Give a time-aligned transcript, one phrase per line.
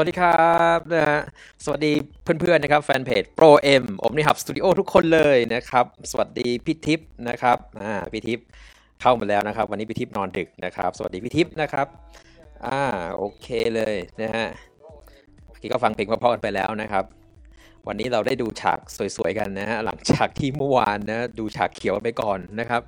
[0.00, 1.20] วัสดีครับนะฮะ
[1.64, 1.92] สวัสดี
[2.22, 3.50] เพื่อนๆนะครับแฟนเพจ Pro
[3.82, 8.46] M ผมนี่ฮับสตูดิโอทุกคนเลยนะครับ สวัสดีพี่ทิพย์นะครับอ่าพี่ทิพย์
[9.00, 11.86] เข้ามาแล้วนะครับ วันนี้พี่ทิพย์นอนดึกนะครับ สวัสดีพี่ทิพย์นะครับ
[12.66, 12.80] อ่า
[13.16, 14.46] โอเคเลยนะฮะ
[15.48, 17.04] เมื่อกี้ก็ฟังเพลงเพราะๆกันไปแล้วนะครับ
[17.86, 18.78] วันนี้เราได้ดูฉาก
[19.16, 22.82] สวยๆกันนะฮะหลังจากที่เมื่อวานนะดูฉากเขียวไปก่อนนะครับ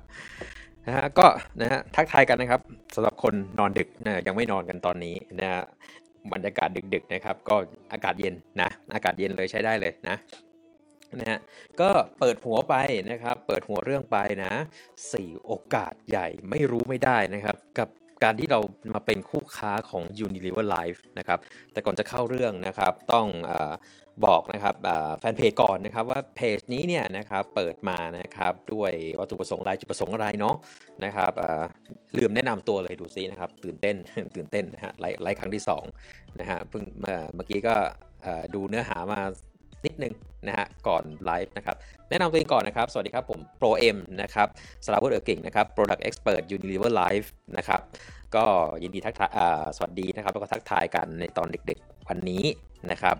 [0.87, 1.27] นะฮะก็
[1.61, 2.61] นะฮะทักทายกันนะครับ
[2.95, 5.63] สำหรับคนนอนดึกนะยังไม่นอนกันตอนนี้นะฮะ
[6.33, 7.55] บรรยากาศดึกๆนะครับ ก็
[7.91, 10.17] อากาศเย็นนะ อากาศเย็นเลยใช้ได้เลยนะ
[11.19, 11.39] นะฮะ
[11.81, 11.89] ก็
[12.19, 12.75] เปิดหัวไป
[13.11, 14.53] นะครับ เปิดหัวเรื่องไปนะ
[15.13, 17.89] สี่โอกาสใหญ่ไม่รู้ไม่ได้นะครับ กับ
[18.23, 18.59] การที่เรา
[18.93, 21.39] มาเป็นคู่ค้าของ Unilever Life นะครับ
[21.73, 23.53] แต่ก่อนจะเข้าเรื่องนะครับ ต้องอ
[24.25, 24.75] บอกนะครับ
[25.19, 30.55] แฟนเพจก่อนนะครับว่าเพจนี้เนี่ยนะครับเปิดมานะครับด้วยวัตถุประสงค์อะไรจุดประสงค์อะไรเนาะ
[31.05, 31.31] นะครับ
[32.17, 33.95] ลืมแนะนำตัวเลยดูซินะครับ ตื่นเต้น
[34.35, 35.83] ตื่นเต้นนะฮะไลฟ์ครั้งที่สอง
[36.39, 37.75] นะฮะเพิ่งเมื่อกี้ก็
[38.55, 39.21] ดูเนื้อหามา
[39.85, 40.13] นิดนึง
[40.47, 41.75] นะฮะก่อนไลฟ์นะครับ
[42.09, 44.47] แนะนำตัวเองก่อนนะครับ สวัสดีครับผม Pro M นะครับ
[44.85, 47.27] สลาวุฒิเออเก่งนะครับ Product Expert Unilever Life
[47.57, 47.81] นะครับ
[48.35, 48.45] ก็
[48.83, 49.31] ยินดีทักทาย
[49.75, 52.43] สวัสดีนะครับแล้วก็ทักทายกันในตอนเด็กๆวันนี้
[52.91, 53.15] นะครับ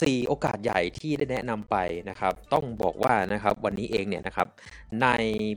[0.00, 1.76] สี่โอกาสใหญ่ที่ได้แนะนำไป
[2.10, 4.48] นะครับ ต้องบอกว่านะครับวันนี้เองเนี่ยนะครับ
[5.02, 5.08] ใน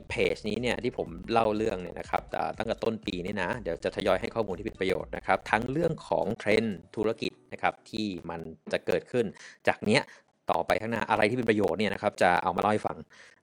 [0.08, 2.22] เพจนี้เนี่ยที่ผมเล่าเรื่องเนี่ยนะครับ
[2.58, 8.40] ตั้งแต่ต้นปีนี่นะเดี๋ยวจะทยอยให้ข้อมูลที่เป็นประโยชน์นะครับ ทั้งเรื่องของเทรนด์ธุรกิจนะครับที่มัน
[8.72, 9.26] จะเกิดขึ้น
[9.68, 10.02] จากเนี้ย
[10.50, 12.98] ต่อไปข้างหน้าอะไรที่เป็นประโยชน์เนี่ยนะครับจะเอามาเล่าให้ฟัง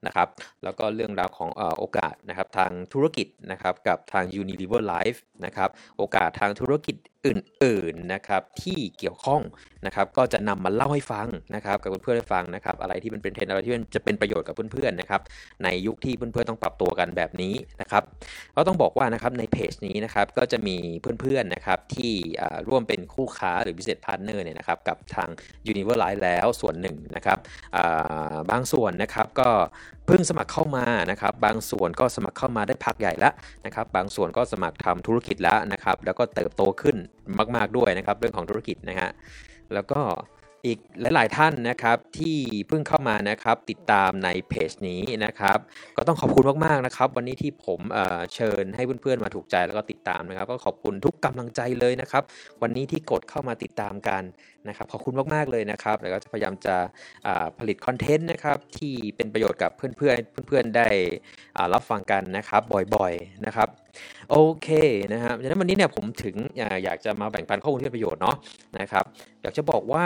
[0.08, 0.28] นะครับ
[0.64, 9.42] แล้วก็เรื่องราวของโอกาสนะครับทางธุรกิจนะครับกับทาง Unilever Life นะครับโอกาสทางธุรกิจอื่นๆนะครับที่เกี่ยวข้อง
[9.86, 15.22] นะครับก็จะนำมาเล่าให้ฟังนะครับกับเพื่อนๆให้ฟังนะครับอะไรที่มันเป็นเทรนด์อะไรที่มันจะเป็นประโยชน์กับเพื่อนๆนะครับ
[15.64, 18.04] ในยุคที่เพื่อนๆต้องปรับตัวกันแบบนี้นะครับ
[18.56, 20.78] ก็ต้องบอกว่านะครับในเพจนี้นะครับก็จะมี
[21.22, 22.14] เพื่อนๆนะครับที่
[22.68, 25.30] ร่วมเป็นคู่ค้าหรือ business partner เนี่ยนะครับกับทาง
[25.72, 27.38] Unilever Life แล้วส่วนหนึ่งนะครับ
[28.52, 29.50] บางส่วนนะครับก็
[30.10, 33.34] เพิ่งสมัครเข้ามานะครับ บางส่วนก็สมัครเข้ามาได้พักใหญ่แล้ว
[33.66, 36.96] นะครับ บางส่วนก็สมัครทำธุรกิจแล้วนะครับ แล้วก็เติบโตขึ้น
[37.56, 39.10] มาก ๆด้วยนะครับ เรื่องของธุรกิจนะฮะ
[39.74, 40.00] แล้วก็
[40.66, 42.38] อีกหลาย ๆ ท่านนะครับที่
[42.68, 45.58] เพิ่งเข้ามานะครับติดตามในเพจนี้นะครับ
[45.98, 52.24] ก็ต้องขอบคุณมาก ๆ นะครับ วันนี้ที่ผมเเชิญให้เพื่อน ๆ มาถูกใจแล้วก็ติดตามนะครับ ก็ขอบคุณทุกกำลังใจเลยนะครับ
[52.62, 54.24] วันนี้ที่กดเข้ามาติดตามกัน
[54.68, 56.76] นะครับขอบคุณมากๆเลยนะครับแล้วก็จะพยายามจะ
[57.60, 60.88] ผลิตคอนเทนต์นะครับที่เป็นประโยชน์กับเพื่อนๆเพื่อนๆได้
[61.74, 62.62] รับฟังกันนะครับ
[62.96, 63.68] บ่อยๆนะครับ
[64.30, 64.70] โอเค
[65.14, 66.36] นะครับดังนั้นวันนี้เนี่ยผมถึง
[66.84, 68.36] อยากจะมาแบ่งปันข้อมูลที่เป็นประโยชน์เนาะ
[68.80, 69.06] นะครับ
[69.42, 70.06] อยากจะบอกว่า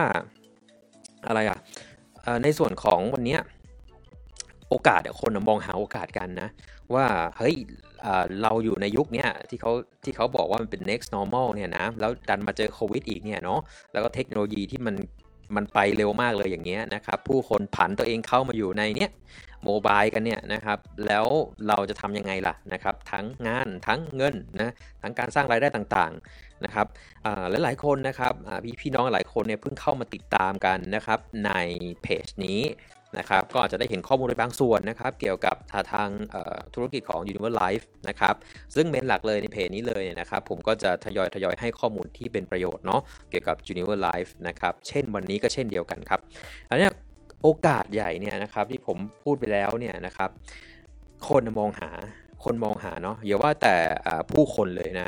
[1.28, 1.58] อะไรอะ
[2.24, 3.38] เอ่อในส่วนของวันนี้
[4.72, 6.50] โอกาสคนมองหาโอกาสกันนะ
[6.94, 7.06] ว่า
[7.38, 7.56] เฮ้ย
[8.44, 9.72] เราอยู่ในยุคเนี้ยที่เขา
[10.04, 13.60] ที่เขาบอกว่ามันเป็น next normal เนี่ยนะแล้วดันมาเจอโควิดอีกเนี่ยเนาะ
[13.92, 14.96] แล้วก็เทคโนโลยีที่มัน
[15.56, 19.12] มันไปเร็วมากเลยอย่างเงี้ยนะครับผู้คนผันตัวเองเข้ามาอยู่ในเนี้ย
[19.66, 21.26] โมบายกันเนี่ยนะครับ แล้ว
[21.68, 26.88] เราจะทำยังไงล่ะนะครับ ทั้งงานทั้งเงินนะทั้งการสร้างรายได้ต่างๆนะครับ
[27.26, 31.52] อ่าหลายคนนะครับพี่พี่น้องหลายคนเนี่ยเพิ่งเข้ามาติดตามกันนะครับใน
[32.04, 32.62] เพจนี้
[33.20, 35.56] นะครับก็อาจจะได้เห็นข้อมูลในบางส่วนนะครับเกี่ยวกับ
[35.94, 36.10] ทาง
[36.74, 38.36] ธุรกิจของ Univer Life นะครับ
[38.76, 46.20] ซึ่งเมนหลักเลยในเพจนี้เลยเนี่ยนะครับผมก็จะทยอยทยอยให้ข้อมูลที่เป็นประโยชน์เนาะเกี่ยวกับ Univer Life นะครับเช่นวันนี้ก็เช่นเดียวกันครับ
[46.70, 46.90] อันนี้
[47.44, 50.30] โอกาสใหญ่เนี่ยนะครับที่ผมพูดไปแล้วเนี่ยนะครับ
[51.30, 51.92] คนมองหา
[52.44, 53.76] คนมองหาเนาะอย่าว่าแต่
[54.32, 55.08] ผู้คนเลยนะ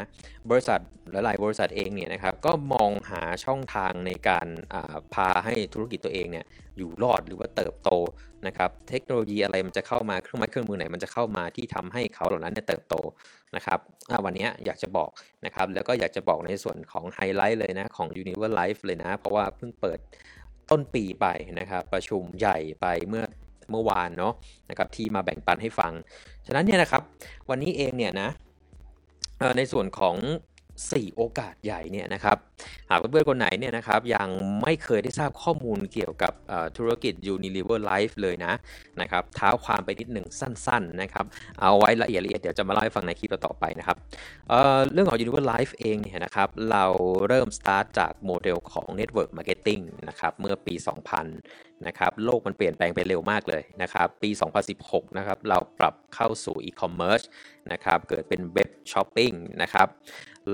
[0.50, 0.80] บริษัท
[1.12, 4.48] หลายบริษัทเองเนี่ยนะครับก็มองหาช่องทางในการ
[5.14, 6.46] พาให้ธุรกิจตัวเองเนี่ย
[6.78, 7.90] อยู่รอดหรือว่าเติบโต
[8.48, 12.96] นะครับ เทคโนโลยีอะไรมันจะเข้ามาเครื่องไม้เครื่องมือไหนมันจะเข้ามาที่ทำให้เขาเหล่านั้นเนี่ยเติบโต
[13.56, 13.80] นะครับ
[14.26, 15.10] วันนี้อยากจะบอก
[15.46, 20.00] นะครับแล้วก็อยากจะบอกในส่วนของไฮไลท์เลยนะของ Univer Life เลยนะ เพราะว่าเพิ่งเปิด
[20.72, 21.28] ต้นปีไป
[21.60, 23.26] นะครับประชุมใหญ่ไปเมื่อ
[23.72, 24.34] เมื่อวานเนาะ
[24.70, 25.92] นะครับที่มาแบ่งปันให้ฟัง
[26.46, 27.02] ฉะนั้นเนี่ยนะครับ
[27.50, 28.30] วันนี้เองเนี่ยนะ
[29.58, 30.16] ในส่วนของ
[30.92, 32.38] 4 โอกาสใหญ่เนี่ยนะครับ
[32.90, 34.28] หากเพื่อนๆคนไหนเนี่ยนะครับยัง
[34.62, 36.34] ไม่เคยได้ทราบข้อมูลเกี่ยวกับ
[36.78, 38.54] ธุรกิจ Unilever Life เลยนะ
[39.02, 41.26] นะครับเท้าความไปนิดหนึ่งสั้นๆนะครับ
[41.62, 43.98] เอาไว้ละเอียดละเอียดเดี๋ยวจะมาเล่าให้ฟังในคลิปต่อไปนะครับ
[44.50, 46.86] เเรื่องของ Unilever Life เองเนี่ยนะครับเรา
[47.28, 50.74] เริ่มสตาร์ทจากโมเดลของ Network Marketing นะครับเมื่อปี
[51.30, 54.30] 2000นะครับโลกมันเปลี่ยนแปลงไปเร็วมากเลยนะครับปี
[54.74, 57.22] 2016นะครับเราปรับเข้าสู่อีคอมเมิร์ซ
[57.72, 59.32] นะครับเกิดเป็นเว็บช้อปปิ้ง
[59.62, 59.88] นะครับ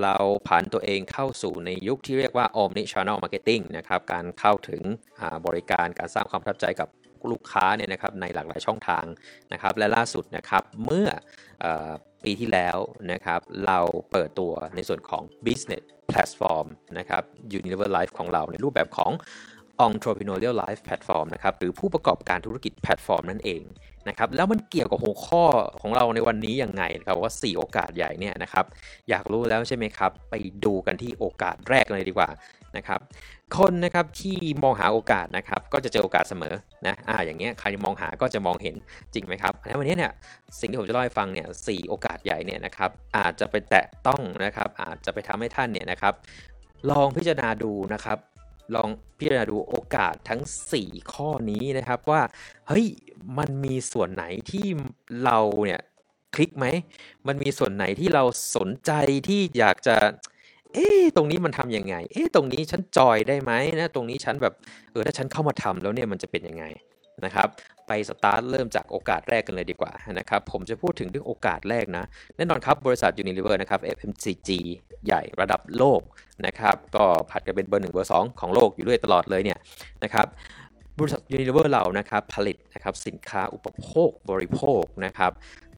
[0.04, 0.16] เรา
[0.48, 4.82] ผันตัวเองเข้าสู่ในยุคที่เรียกว่า Omni Channel Marketing นะครับ การเข้าถึง
[5.46, 6.90] บริการการสร้างความประทับใจกับ
[7.32, 9.06] ลูกค้าเนี่ยนะครับในหลากหลายช่องทาง
[9.54, 11.08] นะครับ และล่าสุดนะครับเมื่อ
[11.64, 11.66] อ
[12.24, 12.78] ปีที่แล้ว
[13.12, 13.80] นะครับเรา
[14.12, 17.24] เปิดตัวในส่วนของ business platform นะครับ
[17.58, 19.12] Unilever Life ของเราในรูปแบบของ
[19.88, 23.62] entrepreneurial life platform นะครับหรือผู้ประกอบการธุรกิจแพลตฟอร์มนั่นเอง
[24.08, 25.44] นะครับแล้วมันเกี่ยวกับหัวข้อ
[25.82, 28.66] ของเราในวันนี้ยังไงนะครับว่า 4 โอกาสใหญ่เนี่ยนะครับ
[29.10, 30.36] อยากรู้แล้วใช่ไหมครับ ไป
[30.66, 32.30] ดูกันที่โอกาสแรกเลยดีกว่า
[32.78, 33.00] นะครับ
[33.58, 36.56] คนนะครับที่มองหาโอกาสนะครับก็จะเจอโอกาสเสมอ
[36.88, 38.76] นะอ่าอย่างเงี้ยใครมองหาก็จะมองเห็น
[39.14, 40.12] จริงไหมครับแล้ววันนี้เนี่ย
[40.60, 46.14] สิ่งที่ผมจะเล่าให้ฟังเนี่ยสโอกาสใหญ่เนี่ยนะครับอาจจะไปแตะต้องนะครับอาจจะไปทำให้ท่านเนี่ยนะครับ
[46.90, 48.18] ลองพิจารณาดูนะครับ
[48.76, 50.42] ลองพิจารณาดูโอกาสทั้ง
[50.78, 52.22] 4 ข้อนี้นะครับว่า
[52.68, 52.86] เฮ้ย
[53.38, 54.68] มันมีส่วนไหนที่
[55.24, 55.82] เราเนี่ย
[56.36, 56.66] คลิกไหม
[57.28, 58.24] มันมีส่วนไหนที่เรา
[58.56, 58.92] สนใจ
[59.28, 59.96] ที่อยากจะ
[60.74, 64.54] เอ๊ตรงนี้มันทำยังไง เอ๊ตรงนี้ฉันจอยได้ไหมนะ ตรงนี้ฉันแบบ
[64.92, 66.66] เออ ถ้าฉันเข้ามาทำแล้วเนี่ยมันจะเป็นยังไง
[67.26, 67.48] นะครับ
[67.90, 72.04] ไปสตาร์ทเริ่มจากโอกาสแรกกันเลยดีกว่านะครับผมจะพูดถึงเรื่องโอกาสแรกนะ
[72.38, 74.50] แน่นอนครับบริษัท Unilever นะครับ FMCG
[75.06, 76.02] ใหญ่ระดับโลก
[76.46, 79.60] นะครับก็ผัดกันเป็นเบอร์หนึ่งเบอร์สองของโลกอยู่ด้วยตลอดเลยเนี่ย
[80.04, 80.28] นะครับ
[81.00, 85.32] บริษัท Unilever เรานะครับผลิตนะครับสินค้าอุปโภคบริโภคนะครับ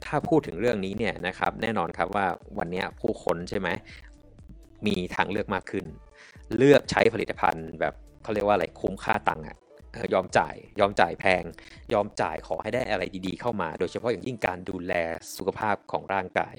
[0.04, 2.26] ถ้าพูดถึงเรื่องนี้เนี่ยนะครับแน่นอนครับว่า
[2.58, 3.68] วันนี้ผู้คนใช่ไหม
[4.86, 5.84] มีทางเลือกมากขึ้น
[6.56, 9.56] เลือกใช้ผลิตภัณฑ์แบบเขาเรียกว่าอะไรคุ้มค่าตังค์อะ
[10.14, 11.44] ยอมจ่าย ยอมจ่ายแพง
[11.92, 14.92] ยอมจ่ายขอให้ได้อะไรดีๆ เข้ามา โดยเฉพาะอย่างยิ่งการดูแล
[15.36, 16.56] สุขภาพของร่างกาย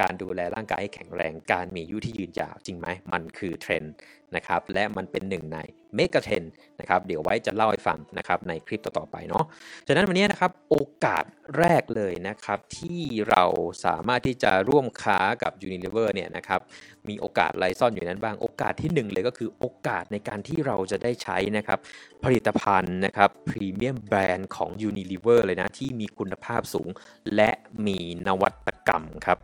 [0.00, 3.94] การดูแลร่างกายให้แข็งแรง การมีอายุที่ยืนยาวจริงไหม มันคือเทรนด์
[4.36, 5.58] นะครับ และมันเป็นหนึ่งใน
[5.94, 9.44] เมกะเทรนด์นะครับ เดี๋ยวไว้จะเล่าให้ฟังนะครับในคลิปต่อๆไปเนาะ
[9.86, 11.24] ฉะนั้นวันนี้นะครับโอกาส
[11.58, 13.44] แรกเลยนะครับที่เรา
[13.84, 16.60] สามารถที่จะร่วมค้ากับ Unilever เนี่ยนะครับ
[17.08, 21.78] มีโอกาสอะไรซ่อนอยู่นั้นบ้าง โอกาสที่ 1 เลยก็คือโอกาสในการที่เราจะได้ใช้นะครับ
[22.24, 26.88] ผลิตภัณฑ์นะครับพรีเมียมแบรนด์ของ Unilever เลยนะที่มีคุณภาพสูง
[27.36, 27.50] และ
[27.86, 29.38] มีนวัตกรรมครับ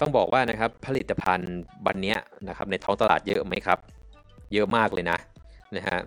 [0.00, 1.52] ต้องบอกว่านะครับผลิตภัณฑ์
[1.86, 3.78] บันเนี้ยนะครับในท้องตลาดเยอะไหมครับ
[4.52, 5.18] เยอะมากเลยนะ
[5.76, 5.98] นะฮะ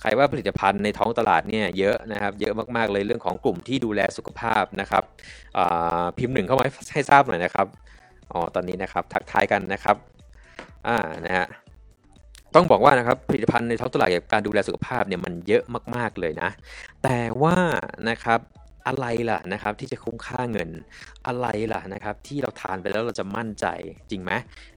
[0.00, 5.04] ใครว่าผลิตภัณฑ์ในท้องตลาดเนี่ยเยอะนะครับเยอะมากๆเลยเรื่องของกลุ่มที่ดูแลสุขภาพนะครับ
[6.18, 7.66] พิมพ์หนึ่งเข้ามาให้ทราบหน่อยนะครับ
[8.32, 9.96] อ๋อตอนนี้นะครับทักทายกันนะครับ
[10.88, 11.46] อ่านะฮะ
[12.54, 15.62] ต้องบอกว่านะครับผลิตภัณฑ์ในท้องตลาดเกี่ยวกับการดูแลสุขภาพเนี่ยมันเยอะ
[15.94, 16.50] มากๆเลยนะ
[17.04, 17.58] แต่ว่า
[18.08, 18.40] นะครับ
[18.86, 20.70] อะไรล่ะนะครับที่จะคุ้มค่าเงิน
[21.26, 23.66] อะไรล่ะนะครับที่เราทานไปแล้วเราจะมั่นใจ
[24.10, 24.32] จริงไหม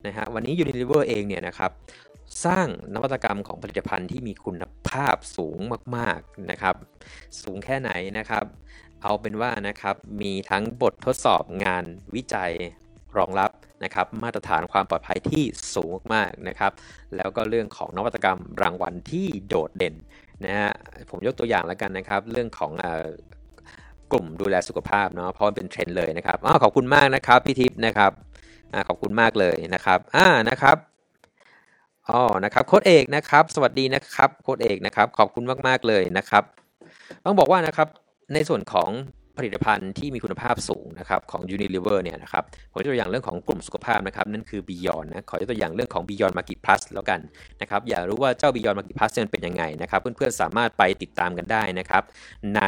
[0.05, 1.71] นะฮะวันนี้ Unilever เองเนี่ยนะครับ
[2.45, 5.57] สร้างนวัตกรรมของผลิตภัณฑ์ที่มีคุณภาพสูง
[5.95, 6.75] มากๆนะครับ
[7.41, 8.45] สูงแค่ไหนนะครับ
[9.03, 11.83] เอาเป็นว่านะครับมีทั้งบททดสอบงาน
[12.15, 12.51] วิจัย
[13.17, 13.51] รองรับ
[13.83, 15.43] นะครับมาตรฐานความปลอดภัยที่
[15.75, 16.71] สูงมากนะครับ
[17.15, 19.95] แล้วก็เรื่องของนวัตกรรมรางวัลที่โดดเด่น
[20.45, 20.71] นะฮะ
[21.09, 22.71] ผมยกตัวอย่างแล้วกันนะครับ เรื่องของ
[24.11, 28.11] กลุ่มดูแลสุขภาพเนาะเพราะเป็นเทรนด์เลยนะครับอ้าวขอบคุณมากนะครับพี่ทิพย์นะครับ
[28.73, 30.77] อขอบคุณมากเลยนะครับอ่านะครับ
[32.09, 36.43] อ๋อนะครับโค้ดเอกนะครับ สวัสดีนะครับโค้ดเอกนะครับ ขอบคุณมากๆเลยนะครับ
[37.25, 37.87] ต้องบอกว่านะครับ
[38.33, 38.89] ในส่วนของ
[39.37, 47.19] ผลิตภัณฑ์ที่มีคุณภาพสูงนะครับของ Unilever เนี่ยนะครับผมจะตัวอย่างเรื่องของกลุ่มสุขภาพนะครับนั่นคือ Beyond นะขอตัวอย่างเรื่องของ Beyond Market Plus แล้วกัน
[47.61, 52.03] นะครับอยากรู้ว่าเจ้า Beyond Market Plus มันเป็นยังไงนะครับเพื่อนๆสามารถไปติดตามกันได้นะครับ
[52.55, 52.61] ใน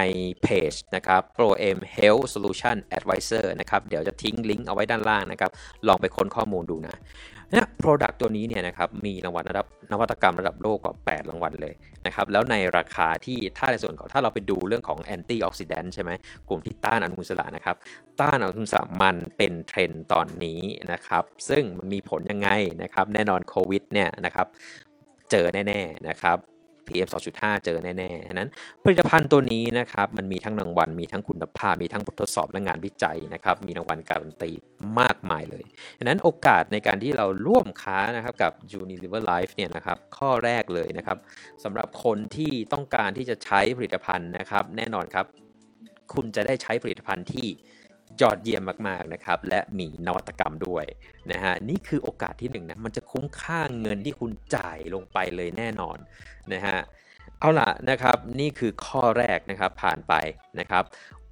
[0.44, 5.52] เพจนะครับ Pro M Health Solution Advisor นะครับเดี๋ยวจะทิ้งลิงก์เอาไว้ด้านล่างนะครับ
[5.88, 6.96] ลองไปค้นข้อมูลดูนะ
[7.52, 11.74] เนี่ย Product ตัวนี้เนี่ยนะครับมีรางวัลระดับนวัตกรรมระดับโลกกว่า 8 รางวัลเลย
[12.06, 16.12] นะครับแล้วในราคาที่ถ้าในส่วนของถ้าเราไปดูเรื่องของ antioxidant ใช่ไหม
[16.50, 17.76] กลุ่มที่ต้านอนุมูลอิสระนะครับ
[18.22, 20.62] ต้านอนุมูลอิสระมันเป็นเทรนด์ตอนนี้
[20.92, 22.50] นะครับซึ่งมันมีผลยังไง
[22.84, 24.48] นะครับแน่นอนโควิดเนี่ยนะครับ
[25.32, 26.38] เจอแน่ๆนะครับ
[26.88, 28.50] PM 2.5 เจอแน่ๆนั้น
[28.84, 34.52] ผลิตภัณฑ์ตัวนี้นะครับมันมีทั้งรางวัลมีทั้งคุณภาพ มีทั้งบททดสอบและงานวิจัยนะครับมีรางวัลการันตี
[35.00, 35.64] มากมายเลย
[35.98, 41.18] ดังนั้นโอกาสในการที่เราร่วมค้านะครับกับ Unilever Life เนี่ยนะครับข้อแรกเลยนะครับ
[41.64, 45.26] สำหรับคนที่ต้องการที่จะใช้ผลิตภัณฑ์นะครับแน่นอนครับ
[46.14, 47.48] คุณจะได้ใช้ผลิตภัณฑ์ที่
[48.22, 50.86] ยอดเยี่ยมมากๆนะครับ และมีนวัตกรรมด้วย
[51.32, 55.98] นะฮะนี่คือโอกาสที่หนึ่งนะมันจะคุ้มค่าเงินที่คุณจ่ายลงไปเลยแน่นอน
[56.54, 56.78] นะฮะ
[57.40, 60.14] เอาล่ะนะครับนี่คือข้อแรกนะครับผ่านไป
[60.60, 60.84] นะครับ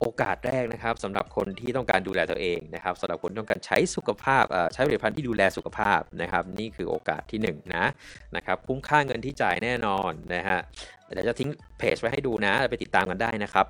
[0.06, 7.86] โอกาสแรกนะครับสำหรับคนที่ต้องการดูแลตัวเองนะครับสำหรับคนที่ต้องการใช้สุขภาพใช้ผลิตภัณฑ์ที่ดูแลสุขภาพนะครับ นี่คือโอกาสที่1นนะ
[8.36, 10.60] นะครับคุ้มค่าเงินที่จ่ายแน่นอนนะฮะ
[11.14, 13.66] เดี๋ยวจะทิ้งเพจไว้ให้ดูนะ ไปติดตามกันได้นะครับ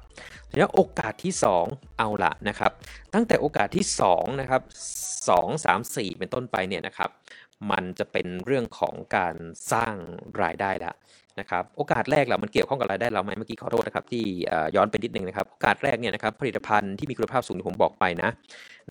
[0.56, 1.34] แล้วโอกาสที่
[1.65, 2.72] 2 เอาละนะครับ
[3.13, 4.62] ตั้งแต่โอกาสที่2นะครับ
[5.30, 7.10] 2 3 4เป็นต้นไปเนี่ยนะครับ
[7.72, 9.36] มันจะเป็นเรื่องของการ
[9.72, 9.96] สร้าง
[10.42, 10.94] รายได้ละ
[11.39, 14.24] นะครับโอกาสแรกเรามันเกี่ยวข้องกับรายได้เราไหมเมื่อกี้ขอโทษนะครับที่
[14.75, 18.30] ย้อนไปนิดนึงนะครับโอกาสแรกเนี่ยนะครับผลิตภัณฑ์ที่มีคุณภาพสูงที่ผมบอกไปนะ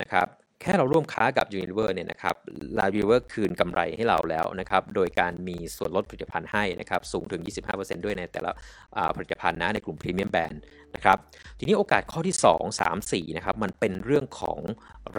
[0.01, 0.27] นะครับ
[0.61, 2.35] แค่เราร่วมค้ากับ Unilever เนี่ยนะครับ
[2.77, 7.41] ลา Unilever คืนกำไรให้เราแล้วนะครับโดยการมีส่วนลดผลิตภัณฑ์ให้นะครับสูงถึง
[7.73, 8.51] 25%ด้วยในแต่ละ
[9.15, 10.61] ผลิตภัณฑ์นะในกลุ่มพรีเมียมแบรนด์
[10.95, 11.17] นะครับ
[11.59, 14.59] ทีนี้โอกาสข้อที่ 2 3 4นะครับมันเป็นเรื่องของ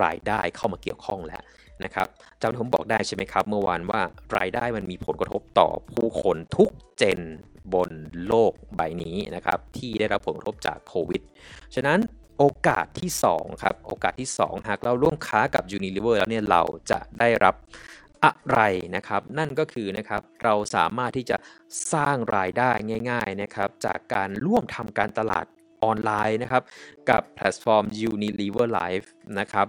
[0.02, 1.42] รายได้เข้ามาเกี่ยวข้องแล้ว
[1.84, 2.06] นะครับ
[2.40, 4.00] จำที่ผมบอกได้ใช่ไหมครับ เมื่อวานว่า
[4.36, 7.20] รายได้มันมีผลกระทบต่อผู้คนทุกเจน
[7.74, 7.90] บน
[8.26, 11.22] โลกใบนี้นะครับที่ได้รับผลกระทบจากโควิด
[11.74, 11.98] ฉะนั้น
[12.38, 17.54] โอกาสที่2ครับโอกาสที่ 2 หากเราร่วมค้ากับ Unilever แล้วเนี่ยเราจะได้รับ
[18.24, 18.60] อะไร
[18.96, 21.36] นะครับ นั่นก็คือนะครับเราสามารถที่จะ
[21.92, 22.70] สร้างรายได้
[23.10, 25.46] ง่ายๆนะครับจากการร่วมทำการตลาด
[25.84, 26.62] ออนไลน์นะครับ
[27.10, 29.06] กับแพลตฟอร์ม Unilever Live
[29.38, 29.66] นะครับ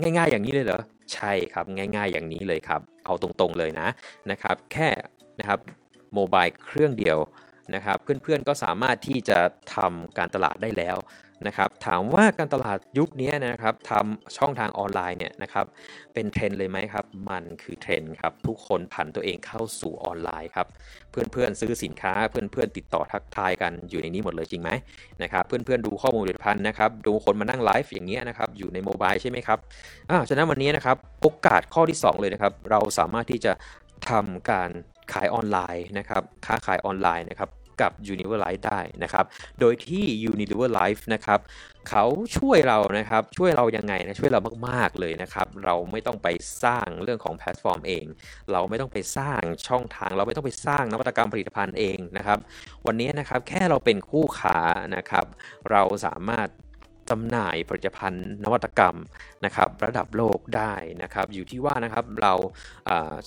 [0.00, 0.80] ง่ายๆอย่างนี้เลยเหรอ
[1.14, 3.88] ใช่ครับง่ายๆอย่างนี้เลยครับ เอาตรงๆเลยนะ
[4.30, 4.88] นะครับ แค่
[5.38, 5.58] นะครับ
[6.14, 7.18] โมบายเครื่องเดียว
[7.74, 9.38] นะครับ เพื่อนๆก็สามารถที่จะ
[9.74, 10.96] ทำการตลาดได้แล้ว
[11.46, 15.66] นะครับถามว่าการตลาดยุคนี้นะครับทำช่องทางออนไลน์เนี่ยนะครับ
[16.14, 20.66] เป็นเทรนด์เลยไหมครับ มันคือเทรนด์ครับ ทุกคนผันตัวเองเข้าสู่ออนไลน์ครับ
[21.10, 24.70] เพื่อนๆซื้อสินค้าเพื่อนๆติดต่อทักทายกันอยู่ในนี้หมดเลยจริงไหม
[25.22, 29.58] นะครับเพื่อนๆดูข้อมูลผลิตภัณฑ์นะครับดูคนมานั่งไลฟ์อย่างเงี้ยนะครับอยู่ใน mobile ใช่ไหมครับ
[30.10, 33.52] อ่าฉะนั้นวันนี้นะครับโอกาสข้อที่ 2 เลยนะครับ เราสามารถที่จะ
[34.08, 34.70] ทำการ
[35.12, 39.24] ขายออนไลน์นะครับค้าขายออนไลน์นะครับ กับ Univer Life ได้นะครับ
[39.60, 41.40] โดยที่ Univer Life นะครับ
[41.88, 42.04] เขา
[42.38, 46.28] ช่วยเรานะครับช่วยเรายังไงนะช่วยเรามาก ๆ เลยนะครับ เราไม่ต้องไป
[46.64, 48.04] สร้างเรื่องของแพลตฟอร์มเอง
[48.52, 52.38] เราไม่ต้องไปสร้างช่องทาง เราไม่ต้องไปสร้างนวัตกรรมผลิตภัณฑ์เองนะครับ
[52.86, 54.58] วันนี้นะครับแค่เราเป็นคู่ค้า
[54.96, 55.26] นะครับ
[55.70, 56.48] เราสามารถ
[57.10, 58.96] จำหน่ายผลิตภัณฑ์นวัตกรรม
[59.44, 62.32] นะครับระดับโลกได้นะครับอยู่ที่ว่านะครับเรา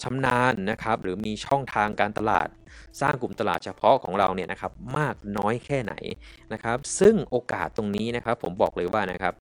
[0.02, 2.48] ชำนาญนะครับหรือมีช่องทางการตลาด
[3.02, 5.94] สร้างกลุ่มตลาดเฉพาะของเราเนี่ยนะครับมากน้อยแค่ไหน
[6.54, 9.34] นะครับซึ่งโอกาสตรงนี้นะครับผมบอกเลยว่านะครับ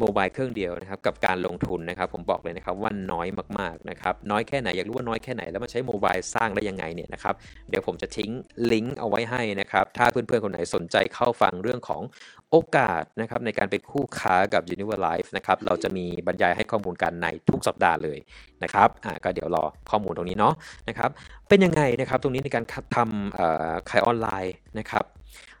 [0.00, 3.26] โมบายเครื่องเดียวนะครับกับการลงทุนนะครับผมบอกเลยนะครับว่าน้อย
[3.58, 7.34] มากๆนะครับน้อยแค่ไหนอยากรู้ว่าน้อยแค่ไหนแล้วมาใช้โมบายสร้างได้ยังไงเนี่ยนะครับ
[7.68, 8.30] เดี๋ยวผมจะทิ้ง
[8.72, 12.02] ลิงก์เอาไว้ให้นะครับถ้าเพื่อนๆคนไหนสนใจเข้าฟังเรื่องของ
[12.50, 18.18] โอกาสนะครับในการเป็นคู่ค้ากับ Univer Life นะครับเราจะมีบรรยายให้ข้อมูลกันในทุกสัปดาห์เลย
[18.62, 20.54] นะครับอ่าก็เดี๋ยวรอข้อมูลตรงนี้เนาะ
[20.88, 21.10] นะครับ
[21.48, 22.64] เป็นยังไงนะครับตรงนี้ในการ
[22.96, 25.04] ทำขายออนไลน์นะครับ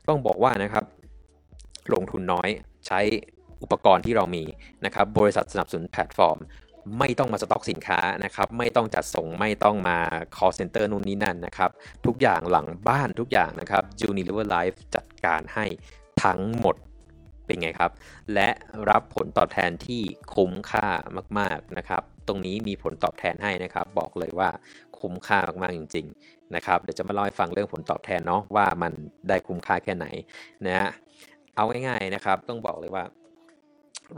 [0.08, 0.84] ต้องบอกว่านะครับ
[1.92, 2.48] ลงทุนน้อย
[2.86, 3.00] ใช้
[3.62, 4.44] อุปกรณ์ที่เรามี
[4.84, 6.38] นะครับบริษัทสนับสนุนแพลตฟอร์ม
[6.98, 9.98] ไม่ต้องมาสต็อกสินค้านะครับไม่ต้องจัดส่งไม่ต้องมา
[10.36, 11.70] call center นู่นนี่นั่นนะครับ
[12.06, 15.66] ทุกอย่างหลังบ้านทุกอย่างนะครับ Unilever Life จัดการให้
[16.24, 16.76] ทั้งหมด
[17.46, 17.92] เป็นไงครับ
[18.34, 18.48] และ
[18.90, 20.02] รับผลตอบแทนที่
[20.34, 20.88] คุ้มค่า
[21.38, 24.48] มากๆนะครับ ตรงนี้มีผลตอบแทนให้นะครับ บอกเลยว่า
[25.00, 28.92] คุ้มค่ามากๆจริง ๆ นะครับ เดี๋ยวจะมาเล่าให้ฟังเรื่องผลตอบแทนเนาะว่ามัน
[29.28, 30.06] ได้คุ้มค่าแค่ไหน
[30.66, 30.90] นะฮะ
[31.56, 33.04] เอาง่ายๆนะครับ ต้องบอกเลยว่า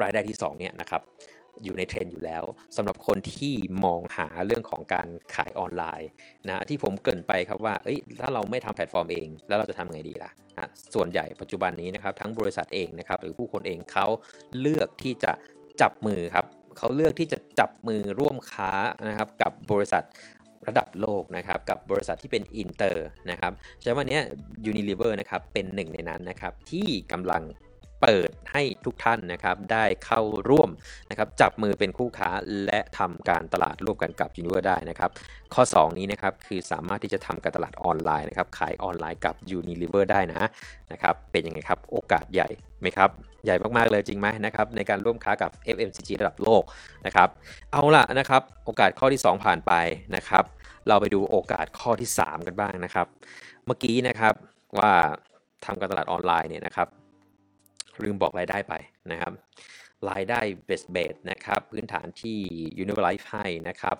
[0.02, 1.02] รายได้ที่2เนี่ยนะครับ
[1.64, 2.44] อยู่ในเทรนด์อยู่แล้ว
[2.76, 3.54] สำหรับคนที่
[3.84, 6.10] มองหาเรื่องของการขายออนไลน์
[6.48, 14.06] นะที่ผมเกริ่นไปครับว่าเอ้ยถ้าเราไม่ทำแพลตฟอร์มเอง แล้วเราจะทำไงดีล่ะนะส่วนใหญ่ปัจจุบันนี้นะครับทั้งบริษัทเองนะครับหรือผู้คนเองเขา
[14.60, 15.32] เลือกที่จะ
[15.80, 16.46] จับมือครับ
[16.78, 18.72] เขาเลือกที่จะจับมือร่วมค้า
[19.08, 20.04] นะครับกับบริษัท
[20.68, 24.18] ระดับโลกนะครับกับบริษัทที่เป็นอินเตอร์นะครับใช่วันนี้
[24.70, 27.42] Unilever นะครับเป็นหนึ่งในนั้นนะครับที่กำลัง
[28.02, 30.70] เปิดให้ทุกท่านนะครับได้เข้าร่วม
[31.10, 32.30] นะครับจับมือเป็นคู่ค้า
[32.66, 35.10] และทำการตลาดร่วมกันกับ u n i v e r ได้นะครับ
[35.54, 40.48] ข้อ 2 นี้นะครับคือสามารถที่จะทำการตลาดออนไลน์นะครับขายออนไลน์กับ Unilever ได้นะ
[40.92, 42.48] นะครับเป็นยังไงครับโอกาสใหญ่
[42.80, 43.10] ไหมครับ
[43.44, 46.62] ใหญ่มาก ๆ เลยจริงไหมนะครับในการร่วมค้ากับ FMCG ระดับโลก
[47.06, 47.28] นะครับ
[47.72, 49.72] เอาละนะครับโอกาสข้อที่ 2 ผ่านไป
[50.16, 50.44] นะครับ
[50.88, 53.06] เราไปดูโอกาสข้อที่ 3 กันบ้างนะครับ
[53.66, 54.34] เมื่อกี้นะครับ
[54.78, 54.90] ว่า
[55.64, 56.88] ทำการตลาดออนไลน์เนี่ยนะครับ
[58.04, 58.74] ลืมบอกรายได้ไป
[59.10, 59.32] นะครับ
[60.10, 62.38] รายได้เบสเบสนะครับพื้นฐานที่
[62.82, 63.96] Univer Life ให้นะครับ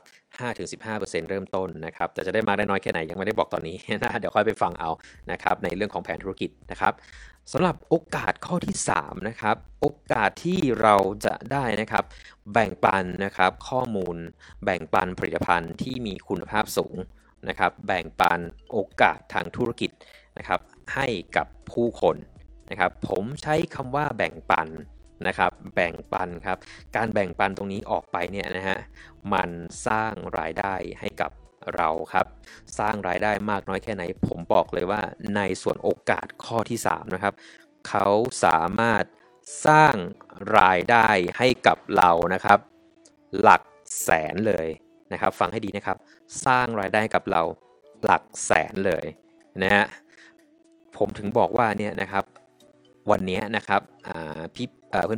[0.62, 4.90] 5-15%เริ่มต้นนะครับแต่จะได้มากได้น้อยแค่ไหนยังไม่ได้บอกตอนนี้นะเดี๋ยวค่อยไปฟังเอา
[5.32, 6.92] นะครับในเรื่องของแผนธุรกิจนะครับ
[7.52, 12.04] สำหรับโอกาสข้อที่3นะครับโอกาสที่เราจะได้นะครับ
[12.52, 14.16] แบ่งปันนะครับข้อมูล
[14.64, 16.96] แบ่งปันผลิตภัณฑ์ที่มีคุณภาพสูง
[17.48, 18.40] นะครับแบ่งปัน
[18.70, 19.90] โอกาสทางธุรกิจ
[20.38, 20.60] นะครับ
[20.94, 22.16] ให้กับผู้คน
[22.70, 24.68] นะครับผมใช้คำว่าแบ่งปัน
[25.26, 26.58] นะครับแบ่งปันครับ
[26.96, 28.78] การแบ่งปันตรงนี้ออกไปเนี่ยนะฮะ
[29.32, 29.50] มัน
[29.86, 31.30] สร้างรายได้ให้กับ
[31.76, 32.26] เราครับ
[32.78, 35.00] สร้างรายได้มากน้อยแค่ไหน ผมบอกเลยว่า
[35.36, 37.34] ในส่วนโอกาสข้อที่ 3 นะครับ
[37.88, 38.06] เขา
[38.44, 39.04] สามารถ
[39.66, 39.94] สร้าง
[40.58, 42.58] รายได้ให้กับเรานะครับ
[43.42, 43.62] หลัก
[44.02, 44.68] แสนเลย
[45.12, 45.98] นะครับ ฟังให้ดีนะครับ
[46.46, 47.42] สร้างรายได้กับเรา
[48.04, 49.04] หลักแสนเลย
[49.62, 49.84] นะฮะ
[50.96, 52.24] ผมถึงบอกว่าเนี่ยนะครับ
[53.10, 53.80] วันนี้นะครับ
[54.54, 54.66] พี่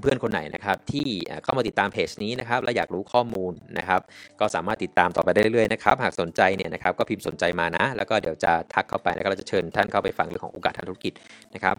[0.02, 1.06] เพื่อนๆคนไหนนะครับที่
[1.42, 4.00] เข้ามาติดตามเพจนี้นะครับและอยากรู้ข้อมูลนะครับ
[4.40, 11.12] ก็สามารถติดตามต่อไปได้เรื่อยๆนะครับหากสนใจเนี่ยนะครับก็พิมพ์สนใจมานะ แล้วก็เดี๋ยวจะทักเข้าไปแล้วก็เราจะเชิญท่านเข้าไปฟังเรื่องของโอกาสทางธุรกิจ
[11.54, 11.76] นะครับ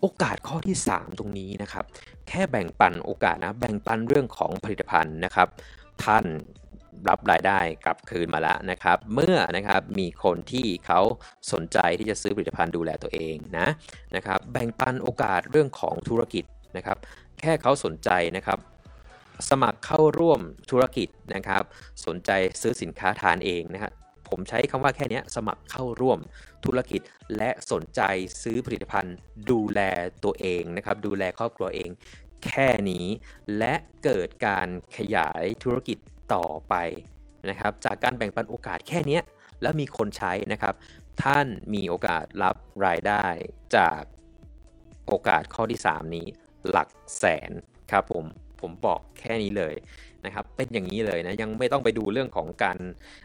[0.00, 1.84] โอกาสข้อที่ 3 ตรงนี้นะครับ
[2.28, 5.48] แค่แบ่งปันโอกาสนะแบ่งปันเรื่องของผลิตภัณฑ์นะครับ
[6.04, 6.24] ท่าน
[7.08, 11.00] รับรายได้กลับคืนมาแล้วนะครับ เมื่อนะครับมีคนที่เขา
[11.52, 13.68] สนใจที่จะซื้อผลิตภัณฑ์ดูแลตัวเองนะ
[14.16, 16.44] นะครับ แบ่งปันโอกาสเรื่องของธุรกิจ
[16.76, 16.98] นะครับ
[17.40, 18.58] แค่เขาสนใจนะครับ
[19.50, 21.62] สมัครเข้าร่วมธุรกิจนะครับ
[22.06, 22.30] สนใจ
[22.60, 23.92] ซื้อสินค้าทานเองนะครับ
[24.28, 26.18] ผมใช้คำว่าแค่นี้สมัครเข้าร่วม
[26.64, 27.00] ธุรกิจ
[27.36, 28.00] และสนใจ
[28.42, 29.16] ซื้อผลิตภัณฑ์
[29.50, 29.80] ดูแล
[30.24, 31.90] ตัวเองนะครับ ดูแลครอบครัวเอง
[32.44, 33.06] แค่นี้
[33.58, 35.98] และเกิดการขยายธุรกิจ
[36.32, 36.74] ต่อไป
[37.50, 39.20] นะครับ จากการแบ่งปันโอกาสแค่นี้
[39.62, 40.74] แล้วมีคนใช้นะครับ
[41.22, 42.56] ท่านมีโอกาสรับ
[42.86, 43.24] รายได้
[43.76, 44.00] จาก
[45.08, 46.26] โอกาสข้อที่ 3 นี้
[46.70, 47.50] หลักแสน
[47.92, 48.24] ครับผม
[48.60, 49.74] ผมบอกแค่นี้เลย
[50.24, 52.78] นะครับเป็นอย่างนี้เลยนะยังไม่ต้องไปดูเรื่องของการ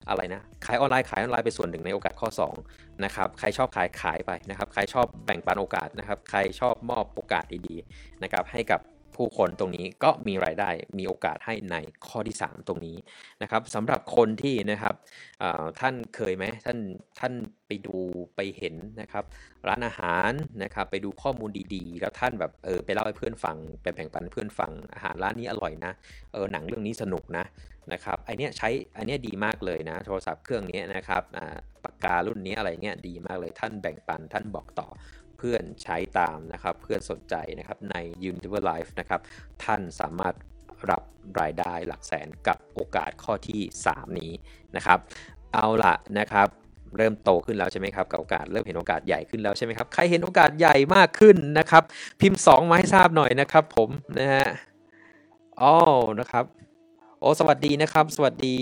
[0.09, 2.29] อะไรนะขายออนไลน์ขายออนไลน์เป็นส่วนหนึ่งในโอกาสข้อ
[2.65, 8.79] 2นะครับใครชอบขายขายไปนะครับใครชอบแบ่งปันโอกาสนะครับใครชอบมอบโอกาสดีๆนะครับให้กับ
[9.19, 11.75] ผู้คนตรงนี้ก็มีรายได้มีโอกาสให้ใน
[12.07, 12.97] ข้อที่ 3 ตรงนี้
[13.41, 14.95] นะครับสำหรับคนที่นะครับ
[15.79, 16.77] ท่านเคยไหมท่าน
[17.19, 17.33] ท่าน
[17.67, 17.97] ไปดู
[18.35, 19.23] ไปเห็นนะครับ
[19.67, 20.31] ร้านอาหาร
[20.63, 25.91] นะครับไปดูข้อมูลดีๆ แล้วท่านแบบเออไปเล่าให้เพื่อนฟังไปแบ่งปันเพื่อนฟังอาหารร้านนี้อร่อยนะ
[26.33, 27.45] เออหนังเรื่องนี้สนุกนะ
[27.93, 31.23] นะครับไอเนี้ยใช้อันเนี้ยดีมากเลยนะโทรศัพท์เครื่องนี้นะครับ
[31.83, 34.87] ปากการุ่นนี้อะไรเงี้ยดีมากเลยท่านแบ่งปันท่านบอกต่อ
[35.39, 37.95] เพื่อนใช้ตามนะครับ เพื่อนสนใจนะครับใน
[38.29, 39.21] Univer Life นะครับ
[39.63, 40.35] ท่านสามารถ
[40.91, 41.03] รับ
[41.39, 44.31] รายได้หลักแสนกับโอกาสข้อที่ 3 นี้
[44.75, 44.99] นะครับ
[45.53, 46.47] เอาละนะครับ
[46.97, 51.83] เริ่มโตขึ้นแล้วใช่ไหมครับกับโอกาสเริ่มเห็นโอกาสใหญ่ขึ้นแล้วใช่ไหมครับใครเห็นโอกาสใหญ่มากขึ้นนะครับ
[52.21, 54.45] พิมพ์ 2 มาให้ทราบหน่อยนะครับผมนะฮะ
[55.61, 55.73] อ๋อ
[56.19, 56.45] นะครับ
[57.21, 58.55] โอ้สวัสดีนะครับ สวัสดี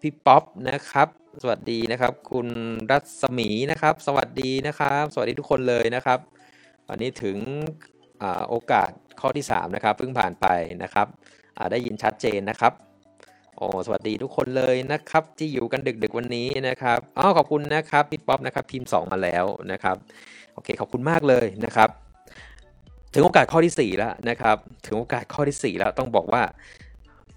[0.00, 1.08] พี่ป๊อปนะครับ
[1.42, 2.48] สวัสดีนะครับ คุณ
[2.90, 6.18] รัศมีนะครับ สวัสดีนะครับ สวัสดีทุกคนเลยนะครับ
[6.88, 7.38] วันนี้ถึง
[8.22, 10.46] อโอกาสข้อที่3นะครับเพิ่งผ่านไป
[10.82, 11.06] นะครับ
[11.70, 12.72] ได้ยินชัดเจนนะครับ
[13.56, 19.96] โอ้สวัสดีทุกคนเลยนะครับ ที่อยู่กันดึกๆวันนี้นะครับอ๋อขอบคุณนะครับพี่ป๊อปนะครับพิมพ์ 2 มาแล้วนะครับ
[20.54, 21.88] โอเคขอบคุณมากเลยนะครับ
[23.14, 26.42] ถึงโอกาสข้อที่4แล้วนะครับ ถึงโอกาสข้อที่4แล้วต้องบอกว่า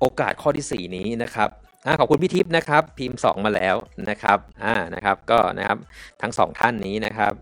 [0.03, 1.49] โอกาสข้อที่ 4 นี้นะครับ
[1.85, 3.75] อขอบคุณพี่ทิพย์นะครับพิมพ์ 2 มาแล้ว
[4.09, 5.77] นะครับอ่านะครับก็นะครับ
[6.21, 7.33] ทั้ง 2 ท่านนี้นะครับ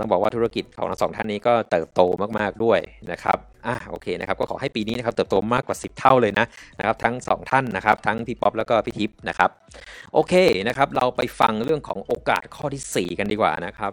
[0.00, 2.00] ต้องบอกว่าธุรกิจของทั้งสองท่านนี้ก็เติบโต
[2.38, 6.46] มากๆด้วยนะครับอ่าโอเคนะครับก็ขอให้ปีนี้นะครับเติบโตมากกว่า 10 เท่าเลยนะ
[6.78, 9.50] นะครับทั้ง 2 ท่านนะครับทั้งพี่ป๊อปแล้วก็พี่ทิพย์นะครับ
[10.14, 10.34] โอเค
[10.68, 13.92] นะครับเราไปฟังเรื่องของโอกาสข้อที่ 4 กันดีกว่านะครับ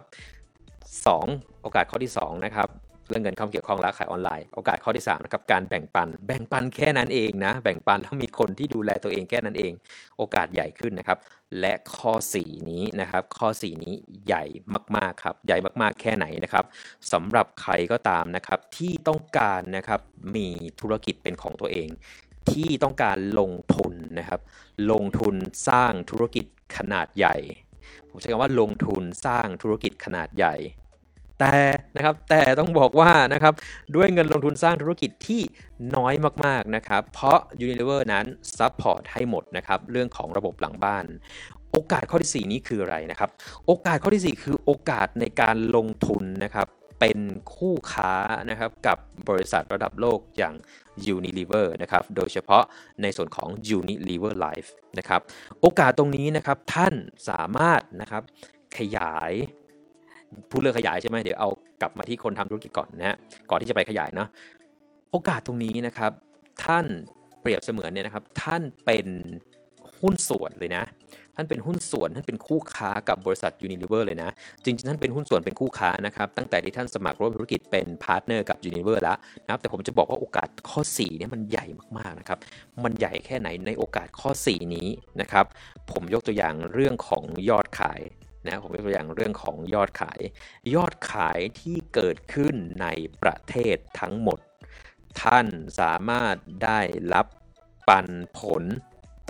[0.86, 2.68] 2โอกาสข้อที่ 2 นะครับ
[3.08, 9.72] เรื่องเงินเข้าเกี่ยวข้องและขายออนไลน์ โอกาสข้อที่3นะครับการแบ่งปัน แบ่งปันแค่นั้นเองนะ แบ่งปันแล้วมีคนที่ดูแลตัวเองแค่นั้นเอง
[10.18, 11.18] โอกาสใหญ่ขึ้นนะครับ
[11.60, 13.94] และข้อ 4 นี้นะครับ ข้อ 4 นี้
[14.26, 14.44] ใหญ่
[14.96, 16.64] มากๆครับ ใหญ่มากๆแค่ไหนนะครับ
[17.12, 20.00] สำหรับใครก็ตามนะครับที่ต้องการนะครับ
[20.36, 20.48] มี
[20.80, 21.88] ธุรกิจเป็นของตัวเอง
[22.50, 24.40] ที่ต้องการลงทุนนะครับ
[24.90, 25.34] ลงทุน
[25.68, 26.44] สร้างธุรกิจ
[26.76, 27.36] ขนาดใหญ่
[28.08, 30.54] ผมใช้คำว่าลงทุนสร้างธุรกิจขนาดใหญ่
[31.40, 31.56] แต่
[31.96, 33.54] นะครับแต่ต้องบอกว่านะครับ
[33.96, 35.42] ด้วยเงินลงทุนสร้างธุรกิจที่
[35.96, 38.24] น้อยมากๆนะครับเพราะ Unilever นั้น
[38.58, 41.04] ซัพพอร์ตให้หมดนะครับเรื่องของระบบหลังบ้าน
[41.72, 43.30] โอกาสข้อที่ 4 นี้คืออะไรนะครับ
[43.66, 46.66] โอกาสข้อที่ 4 คือโอกาสในการลงทุนนะครับ
[47.00, 47.18] เป็น
[47.54, 48.12] คู่ค้า
[48.50, 50.54] นะครับกับบริษัทระดับโลกอย่าง
[51.14, 52.64] Unilever นะครับโดยเฉพาะ
[53.02, 54.68] ในส่วนของ Unilever Life
[54.98, 55.20] นะครับ
[55.60, 56.94] โอกาสตรงนี้นะครับท่าน
[57.28, 58.22] สามารถนะครับ
[58.76, 59.32] ขยาย
[60.50, 61.48] พูดเรื่องขยายใช่ไหมเดี๋ยวเอา
[61.80, 63.16] กลับมาที่คนทำธุรกิจก่อนนะฮะ
[63.50, 64.28] ก่อนที่จะไปขยายเนาะ
[65.12, 66.12] โอกาสตรงนี้นะครับ
[66.64, 66.86] ท่าน
[67.40, 69.06] เปรียบเสมือนเนี่ยนะครับ ท่านเป็น
[70.00, 70.84] หุ้นส่วนเลยนะ
[71.34, 74.30] ท่านเป็นหุ้นส่วนท่านเป็นคู่ค้ากับบริษัท Unilever เลยนะ
[74.64, 81.66] จริงๆท่านเป็นหุ้นส่วนเป็นคู่ค้านะครับตั้งแต่ที่ท่านสมัครร่วมธุรกิจเป็น partner กับ Unilever แล้วนะครับแต่ผมจะบอกว่าโอกาสข้อ4เนี่ยมันใหญ่
[81.98, 82.38] มากๆนะครับ
[82.84, 84.88] มันใหญ่แค่ไหนในโอกาสข้อ 4 นี้
[85.20, 85.44] นะครับ
[85.92, 88.00] ผมยกตัวอย่างเรื่องของยอดขาย
[88.48, 90.20] นะผมยกตัวอย่างเรื่องของยอดขาย
[90.74, 92.86] ยอดขายที่เกิดขึ้นใน
[93.22, 94.38] ประเทศทั้งหมด
[95.22, 95.46] ท่าน
[95.80, 96.80] สามารถได้
[97.14, 97.26] รับ
[97.88, 98.64] ปันผล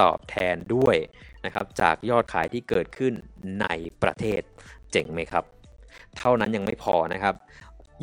[0.00, 0.96] ตอบแทนด้วย
[1.44, 3.14] นะครับจากยอดขายที่เกิดขึ้น
[3.60, 3.66] ใน
[4.02, 4.40] ประเทศ
[4.92, 5.44] เจ๋งไหมครับ
[6.18, 7.34] เท่านั้นยังไม่พอนะครับ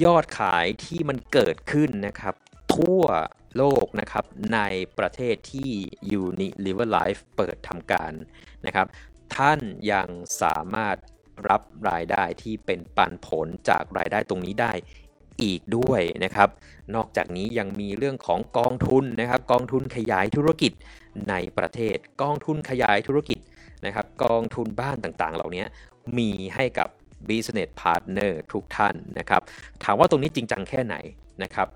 [0.05, 2.35] ยอดขายที่มันเกิดขึ้นนะครับ
[2.75, 3.03] ทั่ว
[3.57, 4.59] โลกนะครับใน
[4.97, 5.71] ประเทศที่
[6.21, 8.11] Unilever Life เปิดทำการ
[8.65, 8.87] นะครับ
[9.37, 9.59] ท่าน
[9.91, 10.07] ยัง
[10.41, 10.97] สามารถ
[11.49, 14.73] รับรายได้ที่เป็นปันผลจากรายได้ตรงนี้ได้
[15.43, 16.49] อีกด้วยนะครับ
[16.95, 20.71] นอกจากนี้ยังมีเรื่องของกองทุนนะครับ กองทุนขยายธุรกิจ
[21.29, 23.39] ในประเทศ กองทุนขยายธุรกิจ
[23.85, 25.65] นะครับ กองทุนบ้านต่างๆ เหล่านี้
[26.17, 26.89] มีให้กับ
[27.29, 29.41] business partner ทุกท่านนะครับ
[29.83, 30.95] ถามว่าตรงนี้จริงจังแค่ไหน
[31.43, 31.67] นะครับ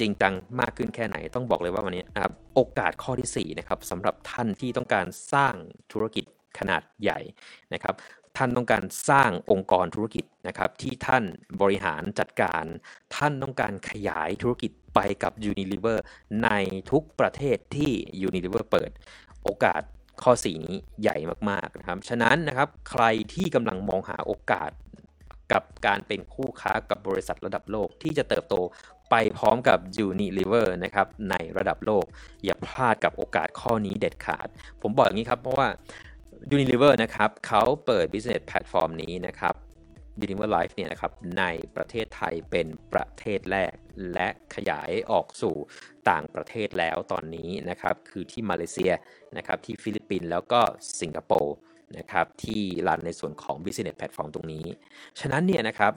[0.00, 5.54] จริงจังมากขึ้นแค่ไหนต้องบอกเลยว่าวันนี้นะครับโอกาสข้อที่4นะครับสำหรับท่านที่ต้องการสร้าง
[5.92, 6.24] ธุรกิจ
[6.58, 7.20] ขนาดใหญ่
[7.72, 7.94] นะครับ
[8.36, 11.24] ท่านต้องการสร้างองค์กรธุรกิจนะครับที่ท่าน
[11.60, 12.64] บริหารจัดการ
[13.16, 15.98] ท่านต้องการขยายธุรกิจไปกับ Unilever
[16.44, 16.50] ใน
[16.90, 17.92] ทุกประเทศที่
[18.26, 18.90] Unilever เปิด
[19.42, 19.82] โอกาส
[20.22, 21.16] ข้อ 4 นี้ใหญ่
[21.50, 23.04] มากๆนะครับ ฉะนั้นนะครับใคร
[23.34, 24.70] ที่กำลังมองหาโอกาส
[25.52, 28.54] กับการเป็นคู่ค้ากับบริษัทระดับโลกที่จะเติบโต
[29.10, 32.04] ไปพร้อมกับ Unilever นะครับในระดับโลก
[32.44, 34.48] อย่าพลาดกับโอกาสข้อนี้เด็ดขาด
[34.82, 35.68] ผมบอกอย่างนี้ครับ เพราะว่า
[36.54, 39.54] Unilever นะครับเขาเปิด business platform นี้นะครับ
[40.22, 41.44] Unilever Life เนี่ยนะครับใน
[41.76, 43.72] ประเทศไทยเป็นประเทศแรก
[44.12, 45.56] และขยายออกสู่
[46.10, 48.92] ต่างประเทศแล้วตอนนี้นะครับ คือที่มาเลเซีย
[49.36, 50.60] นะครับที่ฟิลิปปินส์แล้วก็
[51.00, 51.54] สิงคโปร์
[51.98, 54.64] นะครับที่รันในส่วนของ business platform ตรงนี้
[55.20, 55.92] ฉะนั้นเนี่ยนะครับ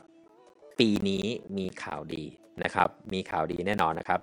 [0.79, 1.25] ปีนี้
[1.57, 2.23] มีข่าวดี
[2.63, 4.19] นะครับมีข่าวดีแน่นอนนะครับ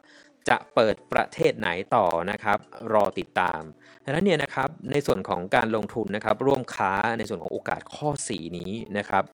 [0.49, 2.59] จะเปิดประเทศไหนต่อนะครับ
[2.95, 3.61] รอติดตาม
[4.05, 9.25] ดังนั้นเนี่ยนะครับในส่วนของการลงทุนนะครับร่วมค้าในส่วนของโอกาสข้อ 4 นี้นะครับ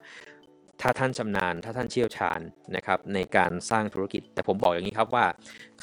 [0.81, 2.39] ถ้าท่านชำนาญ ถ้าท่านเชี่ยวชาญ
[2.75, 5.25] นะครับในการสร้างธุรกิจ แต่ผมบอกอย่างนี้ครับว่า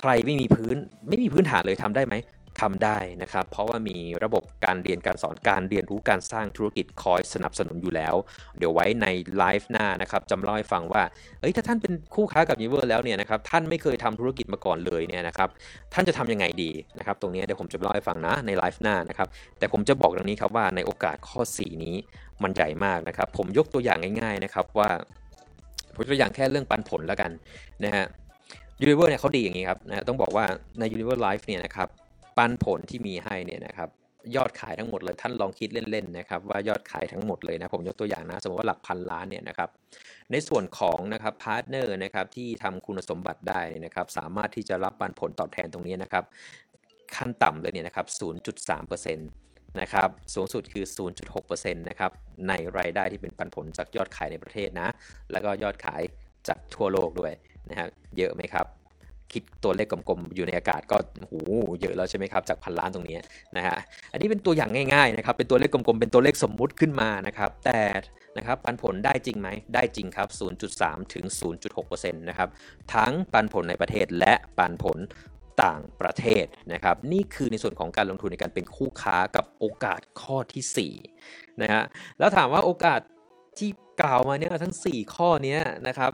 [0.01, 0.77] ใครไม่มีพื้น
[1.09, 2.15] ไม่มีพื้นฐานเลยทำได้ไหม
[2.63, 8.15] ทำได้นะครับ เพราะว่ามีระบบการเรียนการสอนการเรียนรู้การสร้างธุรกิจคอยสนับสนุนอยู่แล้ว
[8.59, 9.07] เดี๋ยวไว้ใน
[9.39, 11.03] ไลฟ์หน้านะครับจำเล่าให้ฟังว่า
[11.41, 15.49] เอ้ยถ้าท่านเป็นคู่ค้ากับยูเวอร์แล้วเนี่ยนะครับท่านไม่เคยทำธุรกิจมาก่อนเลยเนี่ยนะครับ
[15.95, 21.95] ท่านจะทำยังไงดีนะครับตรงนี้เดี๋ยวผมจะเล่าให้ฟังนะในไลฟ์หน้านะครับแต่ผมจะบอกตรงนี้ครับว่าในโอกาสข้อ 4 นี้
[22.43, 24.89] มันใหญ่มากนะครับ ผมยกตัวอย่างง่ายๆนะครับว่า
[25.95, 27.31] ผมตัวอย่างแค่เรื่องปันผลแล้วกัน
[27.85, 28.07] นะฮะ
[28.81, 30.45] Unilever เนี่ยเขาดีอย่างนี้ครับนะต้องบอกว่า
[30.79, 31.89] ใน Unilever Life เนี่ยนะครับ
[32.39, 33.89] ปันผลที่มีให้เนี่ยนะครับ
[34.37, 39.69] ยอดขายทั้งหมดเลยท่านลองคิดเล่นๆนะครับว่ายอดขายทั้งหมดเลยนะผมยกตัวอย่างนะสมมติว่าหลักพันล้านเนี่ยนะครับ
[40.33, 46.25] ในส่วนของนะครับ partner นะครับที่ทำคุณสมบัติได้นะครับสามารถที่จะรับปันผลตอบแทนตรงนี้นะครับ
[47.17, 48.07] ขั้นต่ำเลยเนี่ยนะครับ
[48.59, 50.85] 0.3%นะครับสูงสุดคือ
[51.33, 52.11] 0.6%นะครับ
[52.49, 54.89] ในรายได้ที่เป็นปันผลจากยอดขายในประเทศนะ
[55.33, 56.01] แล้วก็ยอดขาย
[56.49, 57.33] จากทั่วโลกด้วย
[57.71, 58.67] นะฮะเยอะไหมครับ
[59.33, 61.35] คิดตัวเลขกลมๆ อยู่ในอากาศก็โห
[61.81, 63.19] เยอะแล้วใช่ไหมครับจากพันล้านตรงนี้
[63.57, 63.77] นะฮะ
[64.13, 67.81] อันนี้เป็นตัวอย่างง่ายๆนะครับเป็นตัวเลขกลมๆ เป็นตัวเลขสมมุติขึ้นมานะครับแต่
[68.39, 70.29] นะครับปันผลได้จริงไหมได้จริงครับ
[70.71, 71.25] 0.3 ถึง
[71.73, 72.49] 0.6%นะครับ
[72.95, 74.99] ทั้งปันผลในประเทศและปันผล
[75.63, 81.83] ต่างประเทศนะครับนี่คือในส่วนของการลงทุนในการเป็นคู่ค้ากับโอกาสข้อที่4นะฮะ
[82.19, 83.01] แล้วถามว่าโอกาส
[83.59, 83.71] ที่
[84.03, 86.13] กล่าวมาเนี่ยทั้ง 4 ข้อนี้นะครับ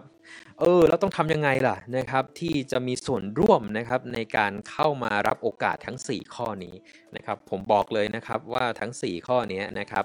[0.60, 6.74] เออแล้วต้องทำยังไงล่ะนะครับที่จะมีส่วนร่วมนะครับในการเข้ามารับโอกาสทั้ง 4 ข้อนี้
[7.16, 10.04] นะครับ ผมบอกเลยนะครับว่าทั้ง 4 ข้อนี้นะครับ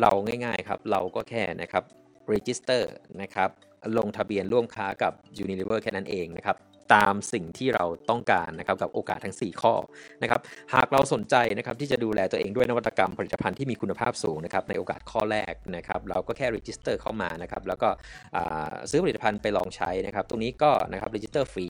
[0.00, 0.10] เรา
[0.44, 1.84] ง่ายๆครับเราก็แค่นะครับ
[2.32, 2.82] register
[3.22, 3.50] นะครับ
[3.98, 6.56] ลงทะเบียนร่วมค้ากับ Unilever แค่นั้นเองนะครับ
[6.94, 9.74] ตามสิ่งที่เราต้องการนะครับกับโอกาสทั้ง 4 ข้อ
[10.22, 10.40] นะครับ
[10.74, 17.88] หากเราสนใจนะครับที่จะดูแลตัวเองด้วยนวัตกรรมผลิตภัณฑ์ที่มีคุณภาพสูงนะครับในโอกาสข้อแรกนะครับเราก็แค่ register เข้ามานะครับแล้วก็
[18.90, 21.68] ซื้อผลิตภัณฑ์ไปลองใช้นะครับตรงนี้ก็นะครับ register ฟรี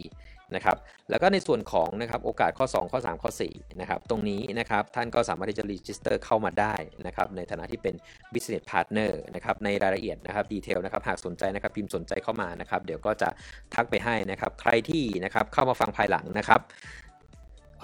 [0.55, 0.77] นะครับ
[1.11, 6.75] แล้วก็ในส่วนของนะครับโอกาสข้อ 2 ข้อ 3 ข้อ4นะครับตรงนี้นะครับท่านก็สามารถที่จะ register เข้ามาได้
[7.07, 7.95] นะครับในฐานะที่เป็น
[8.33, 13.29] business partner นะครับในรายละเอียดนะครับดีเทลนะครับหากสนใจนะครับพิมพ์สนใจเข้ามานะครับเดี๋ยวก็จะ
[13.75, 16.61] ทักไปให้นะครับใครที่นะครับเข้ามาฟังภายหลังนะครับ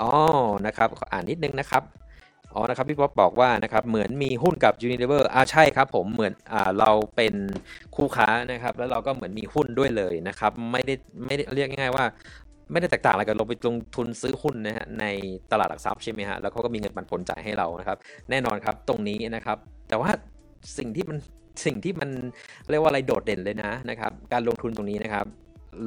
[0.00, 0.10] อ๋อ
[0.66, 1.84] นะครับอ่านนิดนึงนะครับ
[2.54, 7.34] อ๋อ นะครับ พี่ป๊อปบอกว่า นะครับ เหมือนมีหุ้นกับ Unilever อ่า ใช่ครับผม เหมือน อ่า เราเป็น
[7.96, 10.94] คู่ค้านะครับ แล้วเราก็เหมือนมีหุ้นด้วยเลยนะครับ ไม่ได้
[11.24, 12.04] ไม่ได้เรียกง่ายๆว่า
[12.72, 15.04] ไม่ได้แตกต่างอะไรกันลงไปลงทุนซื้อหุ้นนะฮะใน
[15.52, 17.98] ตลาดหลักทรัพย์ใช่ไหมฮะแล้วเขาก็มีเงินปันผลจ่ายให้เรานะครับ
[18.30, 19.58] แน่นอนครับตรงนี้นะครับ
[19.88, 20.10] แต่ว่า
[20.78, 21.18] สิ่งที่มัน
[21.64, 22.10] สิ่งที่มัน
[22.70, 25.26] เรียกว่าอะไรโดดเด่นเลยนะนะครับ การลงทุนตรงนี้นะครับ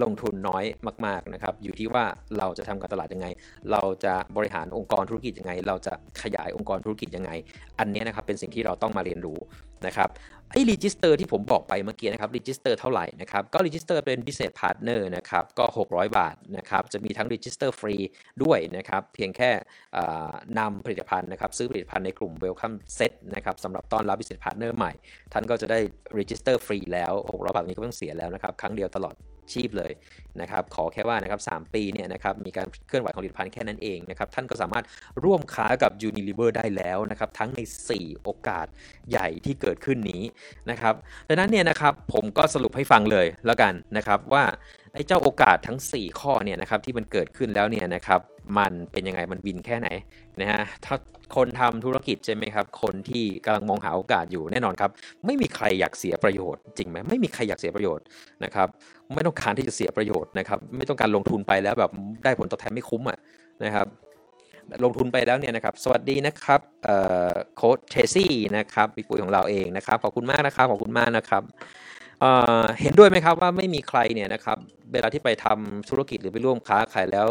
[0.03, 0.63] ลงทุนน้อย
[1.05, 2.05] มาก ๆนะครับ อยู่ที่ว่า
[2.37, 3.27] เราจะทำการตลาดยังไง
[3.71, 7.31] เราจะบริหารองค์กรธุรกิจยังไง เราจะขยายองค์กรธุรกิจยังไง
[7.79, 9.39] อันนี้นะครับเป็นสิ่งที่เราต้องมาเรียนรู้
[9.85, 10.09] นะครับ
[10.51, 17.95] ไอ้ register ที่ผมบอกไปเมื่อกี้นะครับ register เท่าไหร่นะครับก็ register เป็น business partner นะครับก็600 บาทนะครับจะมีทั้ง register ฟรี
[18.43, 19.51] ด้วยนะครับเพียงแค่
[20.59, 24.91] นำผลิตภัณฑ์นะครับซื้อผลิตภัณฑ์ในกลุ่ม welcome set นะครับสำหรับต้อนรับ business partner ใหม่
[25.33, 25.79] ท่านก็จะได้
[26.17, 29.15] register ฟรีแล้ว 600 บาทนี้ก็ต้องเสียแล้วนะครับครั้งเดียวตลอด
[29.53, 29.91] ชีพเลย
[30.41, 34.85] นะครับขอแค่ว่านะครับ3ปีเนี่ยนะครับมีการเคลื่อนไหวของผลิตภัณฑ์แค่นั้นเองนะครับท่านก็สามารถ
[35.23, 37.59] ร่วมค้ากับ Unilever ได้แล้วนะครับทั้งใน
[37.91, 38.67] 4 โอกาส
[39.09, 40.23] ใหญ่ที่เกิดขึ้นนี้
[40.69, 40.93] นะครับ
[41.27, 44.43] ดังนั้นเนี่ยนะครับผมก็สรุปให้ฟังเลยแล้วกันนะครับว่า
[44.95, 48.19] ไอ้เจ้าโอกาสทั้ง 4 ข้อเนี่ยนะครับที่มันเกิดขึ้นแล้วเนี่ยนะครับ
[48.57, 49.87] มันเป็นยังไงมันวินแค่ไหน
[50.41, 50.95] นะฮะถ้า
[51.35, 54.91] คนทำธุรกิจใช่ไหมครับ คนที่กำลังมองหาโอกาสอยู่แน่นอนครับ
[55.25, 58.05] ไม่มีใครอยากเสียประโยชน์จริงไหมไม่มีใครอยากเสียประโยชน์
[58.43, 58.67] นะครับ
[59.15, 61.91] ไม่ต้องการที่จะเสียประโยชน์นะครับ ไม่ต้องการลงทุนไปแล้วแบบ
[62.23, 63.17] ได้ผลตอบแทนไม่คุ้มอะ
[63.63, 63.87] นะครับ
[64.83, 66.61] ลงทุนไปแล้วเนี่ยนะครับ สวัสดีนะครับ
[67.55, 71.43] โค้ชเทซี่นะครับพี่ปุ๋ยของเราเองนะครับ ขอบคุณมากนะครับ ขอบคุณมากนะครับ
[72.81, 74.57] เห็นด้วยไหมครับว่าไม่มีใครเนี่ยนะครับ
[74.93, 77.27] เวลาที่ไปทำธุรกิจหรือไปร่วมค้าขายแล้ว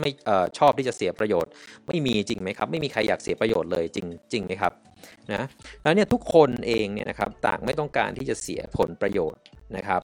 [0.00, 0.10] ไม่
[0.58, 1.52] ชอบที่จะเสียประโยชน์
[1.86, 4.72] ไม่มีจริงไหมครับไม่มีใครอยากเสียประโยชน์เลยจริงจริงไหมครับ
[5.32, 5.46] นะ
[5.82, 9.42] แล้วเนี่ยทุกคนเองเนี่ยนะครับต่างไม่ต้องการที่จะเสียผลประโยชน์
[9.76, 10.02] นะครับ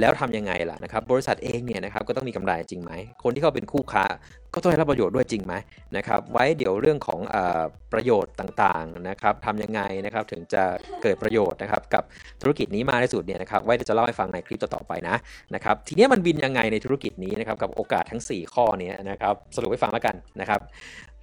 [0.00, 2.92] แล้วทำยังไงล่ะนะครับบริษัทเองเนี่ยนะครับก็ต้องมีกำไรจริงไหม
[3.22, 4.04] คนที่เขาเป็นคู่ค้า
[4.54, 5.54] ก็ต้องได้รับประโยชน์ด้วยจริงไหม
[5.96, 7.36] นะครับ ไว้เดี๋ยวเรื่องของอ
[7.92, 10.62] ประโยชน์ต่างๆนะครับทำยังไงนะครับถึงจะ
[11.02, 12.02] เกิดประโยชน์นะครับกับ
[12.42, 15.16] ธุรกิจนี้มาในสุดเนี่ยนะครับไว้จะเล่าให้ฟังในคลิปต่อๆไปนะ
[15.54, 20.60] นะครับทีนี้มันบินยังไงในธุรกิจนี้นะครับกับโอกาสทั้ง 4 ข้อนี้นะครับสรุปให้ฟังแล้วกันนะครับ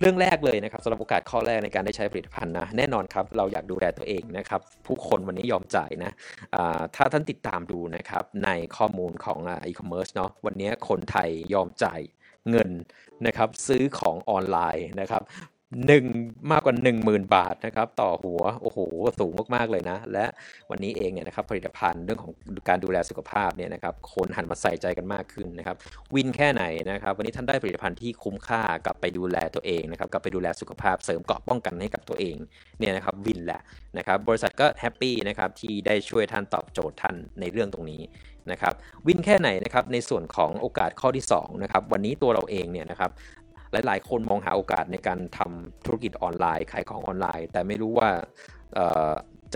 [0.02, 6.12] เรื่องแรกเลยนะครับสำหรับโอกาสข้อแรกในการได้ใช้ผลิตภัณฑ์นะแน่นอนครับเราอยากดูแลตัวเองนะครับผู้คนวันนี้ยอมจ่ายนะ
[6.96, 12.00] ถ้าท่านติดตามดูนะครับในข้อมูลของอีคอมเมิร์ซเนาะวันนี้คนไทยยอมจ่าย
[12.50, 12.70] เงิน
[13.26, 15.24] นะครับซื้อของออนไลน์นะครับ
[15.88, 16.06] หนึ่ง
[16.52, 18.80] มากกว่า 10,000 บาทนะครับต่อหัวโอ้โห
[19.20, 20.26] สูงมากๆเลยนะ และ
[20.70, 22.34] วันนี้เองเนี่ยนะครับผลิตภัณฑ์เรื่องของ
[22.70, 25.76] การดูแลสุขภาพเนี่ยนะครับคนหันมาใส่ใจกันมากขึ้นนะครับ
[26.16, 32.38] win แค่ไหนนะครับวันนี้ท่านได้ผลิตภัณฑ์ที่คุ้มค่ากลับไปดูแลตัวเองนะครับกลับไปดูแลสุขภาพเสริมเกราะป้องกันให้กับตัวเอง
[32.80, 33.62] เนี่ยนะครับ win แหละ
[33.98, 38.04] นะครับบริษัทก็ happy นะครับที่ได้ช่วยท่านตอบโจทย์ท่านในเรื่องตรงนี้
[38.52, 38.74] นะครับ
[39.08, 43.12] win แค่ไหนนะครับในส่วนของโอกาสข้อที่2นะครับวันนี้ตัวเราเองเนี่ยนะครับ
[43.72, 48.10] หลาย ๆ คนมองหาโอกาสในการทำธุรกิจออนไลน์ ขายของออนไลน์ แต่ไม่รู้ว่า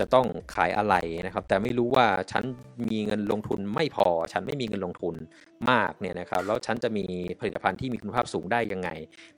[0.04, 0.94] ะต้องขายอะไร
[1.26, 2.44] นะครับ แต่ไม่รู้ว่าฉัน
[2.82, 5.14] มีเงินลงทุนไม่พอ ฉันไม่มีเงินลงทุน
[5.70, 7.04] มากเนี่ยนะครับ แล้วฉันจะมี
[7.40, 8.90] ผลิตภัณฑ์ที่มีคุณภาพสูงได้ยังไง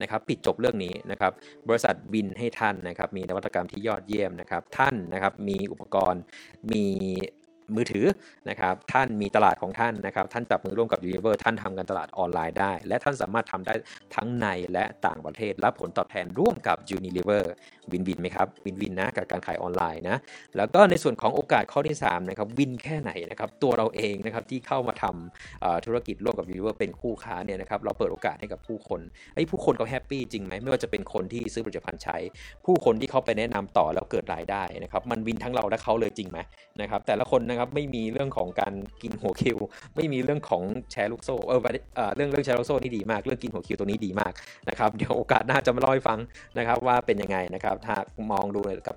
[0.03, 1.33] นะครับ ปิดจบเรื่องนี้นะครับ
[1.69, 6.23] บริษัทวินให้ท่านนะครับ มีนวัตกรรมที่ยอดเยี่ยมนะครับ ท่านนะครับ มีอุปกรณ์
[6.73, 6.87] มี
[7.75, 8.07] มือถือ
[8.49, 13.75] นะครับ ท่านมีตลาดของท่านนะครับ ท่านจับมือร่วมกับ Unilever ท่านทำการตลาดออนไลน์ได้ และท่านสามารถทำได้
[14.15, 17.45] ทั้งในและต่างประเทศรับผลตอบแทนร่วมกับ Unilever
[17.93, 20.17] win-win ไหมครับ win-win นะกับการขายออนไลน์นะ
[20.57, 29.01] แล้วก็ในส่วนของโอกาสข้อที่3นะครับ win แค่ไหนนะครับตัวเราเองนะครับที่เข้ามาทำธุรกิจร่วมกับ Unilever เป็นคู่ค้าเนี่ยนะครับเราเปิดโอกาสให้กับผู้คน
[29.35, 32.17] ไอ้ผู้คนเขา happy จริงไหมไม่ว่าจะเป็นคนที่ซื้อผลิตภัณฑ์ใช้
[32.67, 36.39] ผู้คนที่เขาไปแนะนำต่อแล้วเกิดรายได้นะครับมัน win ทั้งเราและเขาเลยจริงไหม
[36.81, 39.59] นะครับแต่ละคนนะครับไม่มีเรื่องของการกินหัวคิว
[39.97, 41.61] ไม่มีเรื่องของแชร์ลูกโซ่เออ
[42.17, 44.33] เรื่องเรื่องแชร์ลูกโซ่นี่ดีมาก เรื่องกินหัวคิวตัวนี้ดีมาก
[44.69, 46.19] นะครับเดี๋ยวโอกาสหน้าจะมาเล่าให้ฟัง
[46.59, 47.97] นะครับว่าเป็นยังไงนะครับถ้า
[48.33, 48.97] มองดูกับ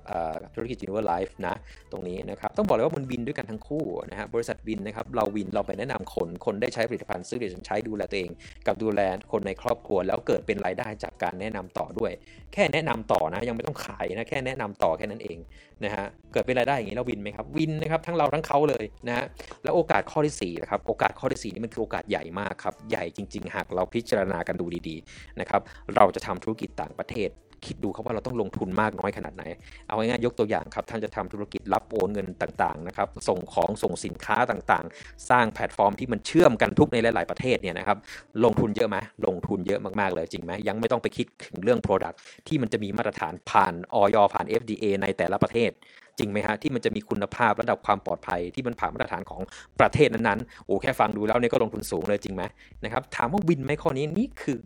[0.56, 1.56] ธุรกิจ Univer Life นะ
[1.92, 8.32] ตรงนี้นะครับต้องบอกเลยว่ามันวินด้วยกันทั้งคู่นะฮะบริษัทวินนะครับเราวินเราไปแนะนำคนคนได้ใช้ผลิตภัณฑ์ซื้อเดี๋ยวฉันใช้ดูแลตัวเอง
[8.68, 12.12] กับดูแลคนในครอบครัว แล้วเกิดเป็นรายได้จากการแนะนำต่อด้วย
[12.54, 15.38] แค่แนะนำต่อนะยังไม่ต้องขายนะแค่แนะนำต่อแค่นั้นเอง
[15.84, 19.26] นะฮะเกิดเป็นรายได้อย่างนี้เราวินไหมครับวินนะครับทั้งเราทั้งเขาเลยนะฮะ
[19.64, 25.62] แล้วโอกาสข้อที่4นะครับโอกาสข้อที่4นี่มันคือโอกาสใหญ่มากครับใหญ่จริง ๆ หากเราพิจารณากันดูดีๆนะครับ
[25.96, 27.30] เราจะทำธุรกิจต่างประเทศ
[27.66, 29.44] คิดดูครับว่าเราต้องลงทุนมากน้อยขนาดไหน
[29.88, 37.98] เอาง่ายๆยกตัวอย่างครับ ท่านจะทำธุรกิจรับโอนเงินต่างๆนะครับ ส่งของส่งสินค้าต่างๆ สร้างแพลตฟอร์มที่มันเชื่อมกันทุกในหลาย ๆ ประเทศเนี่ยนะครับ
[38.44, 42.16] ลงทุนเยอะไหมลงทุนเยอะมากๆเลยจริงไหมยังไม่ต้องไปคิดถึงเรื่อง Product
[42.48, 45.72] ที่มันจะมีมาตรฐานผ่านออยผ่าน FDA ในแต่ละประเทศ
[46.18, 49.42] จริงไหมฮะที่มันจะมีคุณภาพระดับความปลอดภัยที่มันผ่านมาตรฐานของ
[49.80, 52.44] ประเทศนั้นๆโอ้แค่ฟังดูแล้วเนี่ยก็ลงทุนสูงเลยจริงไหม
[52.84, 54.58] นะครับถามว่าวินไหมข้อนี้นี่คือ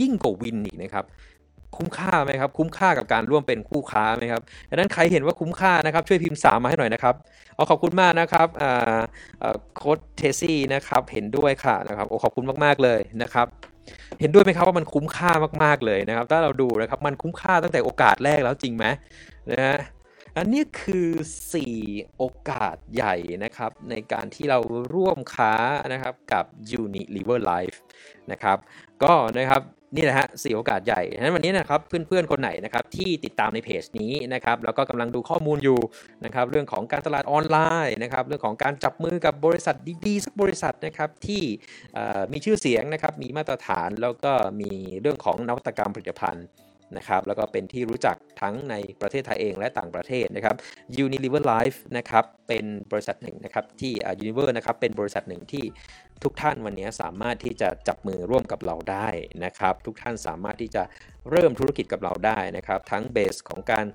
[0.00, 1.04] ยิ่งกว่าวินอีกนะครับ
[1.76, 7.14] คุ้มค่าไหมครับ คุ้มค่ากับการร่วมเป็นคู่ค้าไหมครับดังนั้นใครเห็นว่าคุ้มค่านะครับช่วยพิมพ์สามมาให้หน่อยนะครับ
[7.54, 8.48] เอาขอบคุณมากนะครับ
[9.76, 13.46] โค้ดเทซี่นะครับเห็นด้วยค่ะนะครับโอ้ขอบคุณมากๆเลยนะครับ
[14.20, 15.30] เห็นด้วยไหมครับว่ามันคุ้มค่า
[15.64, 18.84] มากๆเลยนะครับ ถ้าเราดูนะครับมันคุ้มค่าตั้งแต่โอกาสแรกแล้วจริงไหม
[19.52, 19.76] นะฮะ
[20.38, 21.08] อันนี้คือ
[21.62, 23.14] 4 โอกาสใหญ่
[23.44, 24.58] นะครับ ในการที่เรา
[24.94, 25.54] ร่วมค้า
[25.92, 26.44] นะครับกับ
[26.82, 27.76] Unilever Life
[28.32, 28.58] นะครับ
[29.02, 29.62] ก็นะครับ
[29.96, 35.80] นี่แหละฮะสี่โอกาสใหญ่ฉะนั้นวันนี้นะครับเพื่อนๆคนไหนนะครับที่ติดตามในเพจนี้นะครับแล้วก็กำลังดูข้อมูลอยู่
[36.24, 41.42] นะครับเรื่องของการตลาดออนไลน์นะครับเรื่องของการจับมือกับบริษัทดีๆสักบริษัทนะครับที่
[42.32, 46.46] มีชื่อเสียงนะครับมีมาตรฐานแล้วก็มีเรื่องของนวัตกรรมผลิตภัณฑ์
[46.96, 50.56] นะครับแล้วก็เป็นที่รู้จักทั้งในประเทศไทยเองและต่างประเทศนะครับ
[51.04, 55.64] Unilever Life นะครับเป็นบริษัทหนึ่งนะครับที่อ่า Unilever นะครับเป็นบริษัทหนึ่งที่
[56.24, 59.08] ทุกท่านวันนี้สามารถที่จะจับมือร่วมกับเราได้
[59.44, 60.82] นะครับ ทุกท่านสามารถที่จะ
[61.30, 63.86] เริ่มธุรกิจกับเราได้นะครับ ทั้งเบสของการ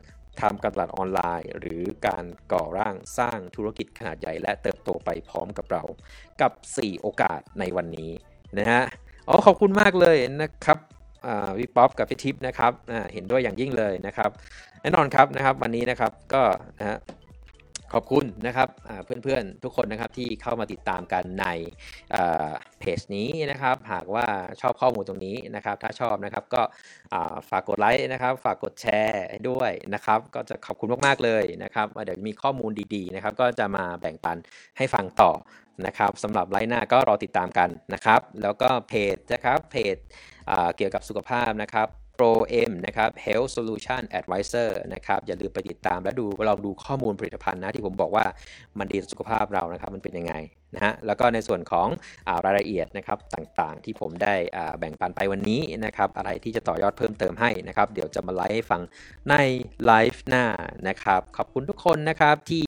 [0.42, 5.84] ทำการตลาดออนไลน์ หรือการก่อร่างสร้างธุรกิจขนาดใหญ่ และเติบโตไปพร้อมกับเรา
[6.42, 8.12] กับ 4 โอกาสในวันนี้
[8.58, 8.84] นะฮะ
[9.30, 10.78] อ๋อขอบคุณมากเลยนะครับ
[11.58, 14.30] พี่ป๊อปกับพี่ทิพย์นะครับอ่าเห็นด้วยอย่างยิ่งเลยนะครับ
[14.82, 16.44] แน่นอนครับนะครับ วันนี้นะครับก็
[16.80, 16.98] นะฮะ
[17.94, 18.70] ขอบคุณนะครับ
[19.06, 21.48] เพื่อนๆทุกคนนะครับที่เข้ามาติดตามกันใน
[22.80, 24.26] เพจนี้นะครับ หากว่า
[24.62, 26.62] ชอบข้อมูลตรงนี้นะครับ ถ้าชอบนะครับก็
[27.50, 34.38] ฝากกดไลค์นะครับ ฝากกดแชร์ด้วยนะครับ ก็จะขอบคุณมากๆเลยนะครับเดี๋ยวมีข้อมูลดีๆนะครับ ก็จะมาแบ่งปัน
[34.78, 35.32] ให้ฟังต่อ
[35.86, 39.96] นะครับสำหรับไลน์หน้าก็รอติดตามกันนะครับ แล้วก็เพจนะครับเพจ
[40.76, 42.32] เกี่ยวกับสุขภาพนะครับ Pro
[42.70, 48.26] M นะครับ Health Solution Advisor นะครับอย่าลืมไปติดตามและดูลองดูข้อมูลผลิตภัณฑ์นะที่ผมบอกว่า
[48.80, 50.34] มันดีต่อสุขภาพเรานะครับมันเป็นยังไง
[50.76, 51.88] นะฮะแล้วก็ในส่วนของ
[52.28, 54.36] อารายละเอียดนะครับต่างๆ ที่ผมได้
[54.80, 58.82] แบ่งปันไปวันนี้นะครับอะไรที่จะต่อยอดเพิ่มเติมให้นะครับเดี๋ยวจะมาไลฟ์ให้ฟัง
[59.30, 59.36] ใน
[59.86, 60.46] ไลฟ์หน้า
[60.88, 62.66] นะครับขอบคุณทุกคนนะครับที่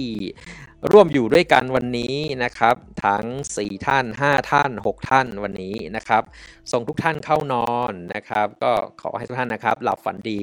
[0.91, 3.25] ร่วมอยู่ด้วยกันวันนี้นะครับ ทั้ง
[3.57, 6.23] 4 ท่าน 5 ท่าน 6 ท่านวันนี้นะครับ
[6.71, 10.41] ส่งทุกท่านเข้านอนนะครับ ก็ขอให้ทุกท่านนะครับ หลับฝันดี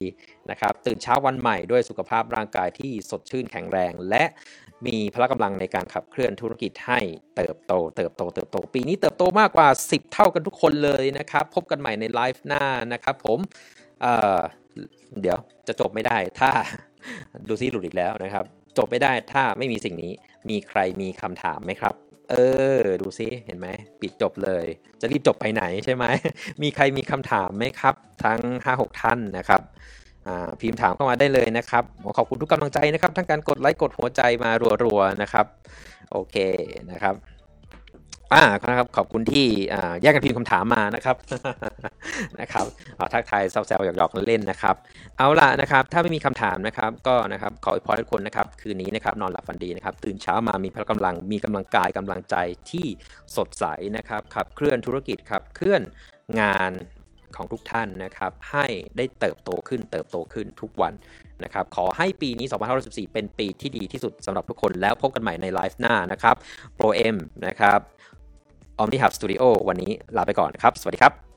[0.50, 4.24] นะครับ ตื่นเช้าวันใหม่ด้วยสุขภาพร่างกายที่สดชื่นแข็งแรง และ
[4.86, 6.98] มีพละกำลังในการขับเคลื่อนธุรกิจให้
[7.36, 13.38] เติบโต เติบโต เติบโต ปีนี้เติบโตมากกว่า 10 เท่ากันทุกคนเลยนะครับ พบกันใหม่ในไลฟ์หน้านะครับ ผม
[14.00, 16.50] เเดี๋ยวจะจบไม่ได้ถ้า
[17.48, 18.46] ดูซิหลุดอีกแล้วนะครับ
[18.78, 20.12] จบไม่ได้ถ้าไม่มีสิ่งนี้
[20.48, 21.94] มีใครมีคำถามไหมครับ
[22.30, 22.34] เอ
[22.76, 23.68] อ ดูซิเห็นไหม
[24.00, 24.64] ปิดจบเลย
[25.00, 26.04] จะรีบจบไปไหนใช่ไหม
[26.62, 29.60] มีใครมีคำถามไหมครับ ทั้ง 5-6 ท่านนะครับ
[30.60, 31.84] พิมพ์ถามเข้ามาได้เลยนะครับ
[32.16, 34.50] ขอบคุณทุกกำลังใจนะครับ ทั้งการกดไลค์กดหัวใจมา
[34.84, 35.46] รัวๆนะครับ
[36.12, 36.36] โอเค
[36.90, 37.14] นะครับ
[38.34, 39.46] อ่านะครับขอบคุณที่
[40.02, 41.16] แยกกันพิมพ์คำถามมานะครับ
[42.40, 42.66] นะครับ
[42.98, 44.74] อ่าทักทายแซวๆหยอกๆเล่นนะครับ
[45.18, 52.36] เอาล่ะนะครับ ถ้าไม่มีคำถามนะครับ ก็นะครับขออวยพรทุกคนนะครับ คืนนี้นะครับนอนหลับฝันดีนะครับ ตื่นเช้ามามีพละกำลังมีกำลังกายกำลังใจ
[52.70, 52.86] ที่
[53.36, 53.64] สดใส
[53.96, 55.82] นะครับขับเคลื่อนธุรกิจขับเคลื่อน
[56.40, 56.72] งาน
[57.36, 58.66] ของทุกท่านนะครับ ให้
[58.96, 60.92] ได้เติบโตขึ้นเติบโตขึ้นทุกวัน
[61.44, 62.46] นะครับขอให้ปีนี้
[62.80, 66.36] 2514 เป็นปีที่ดีที่สุดสำหรับทุกคนแล้วพบกันใหม่ในไลฟ์หน้านะครับ
[66.78, 67.16] Pro M
[67.46, 67.80] นะครับ
[68.82, 71.35] Omni Hub Studio วันนี้ลาไปก่อนครับ สวัสดีครับ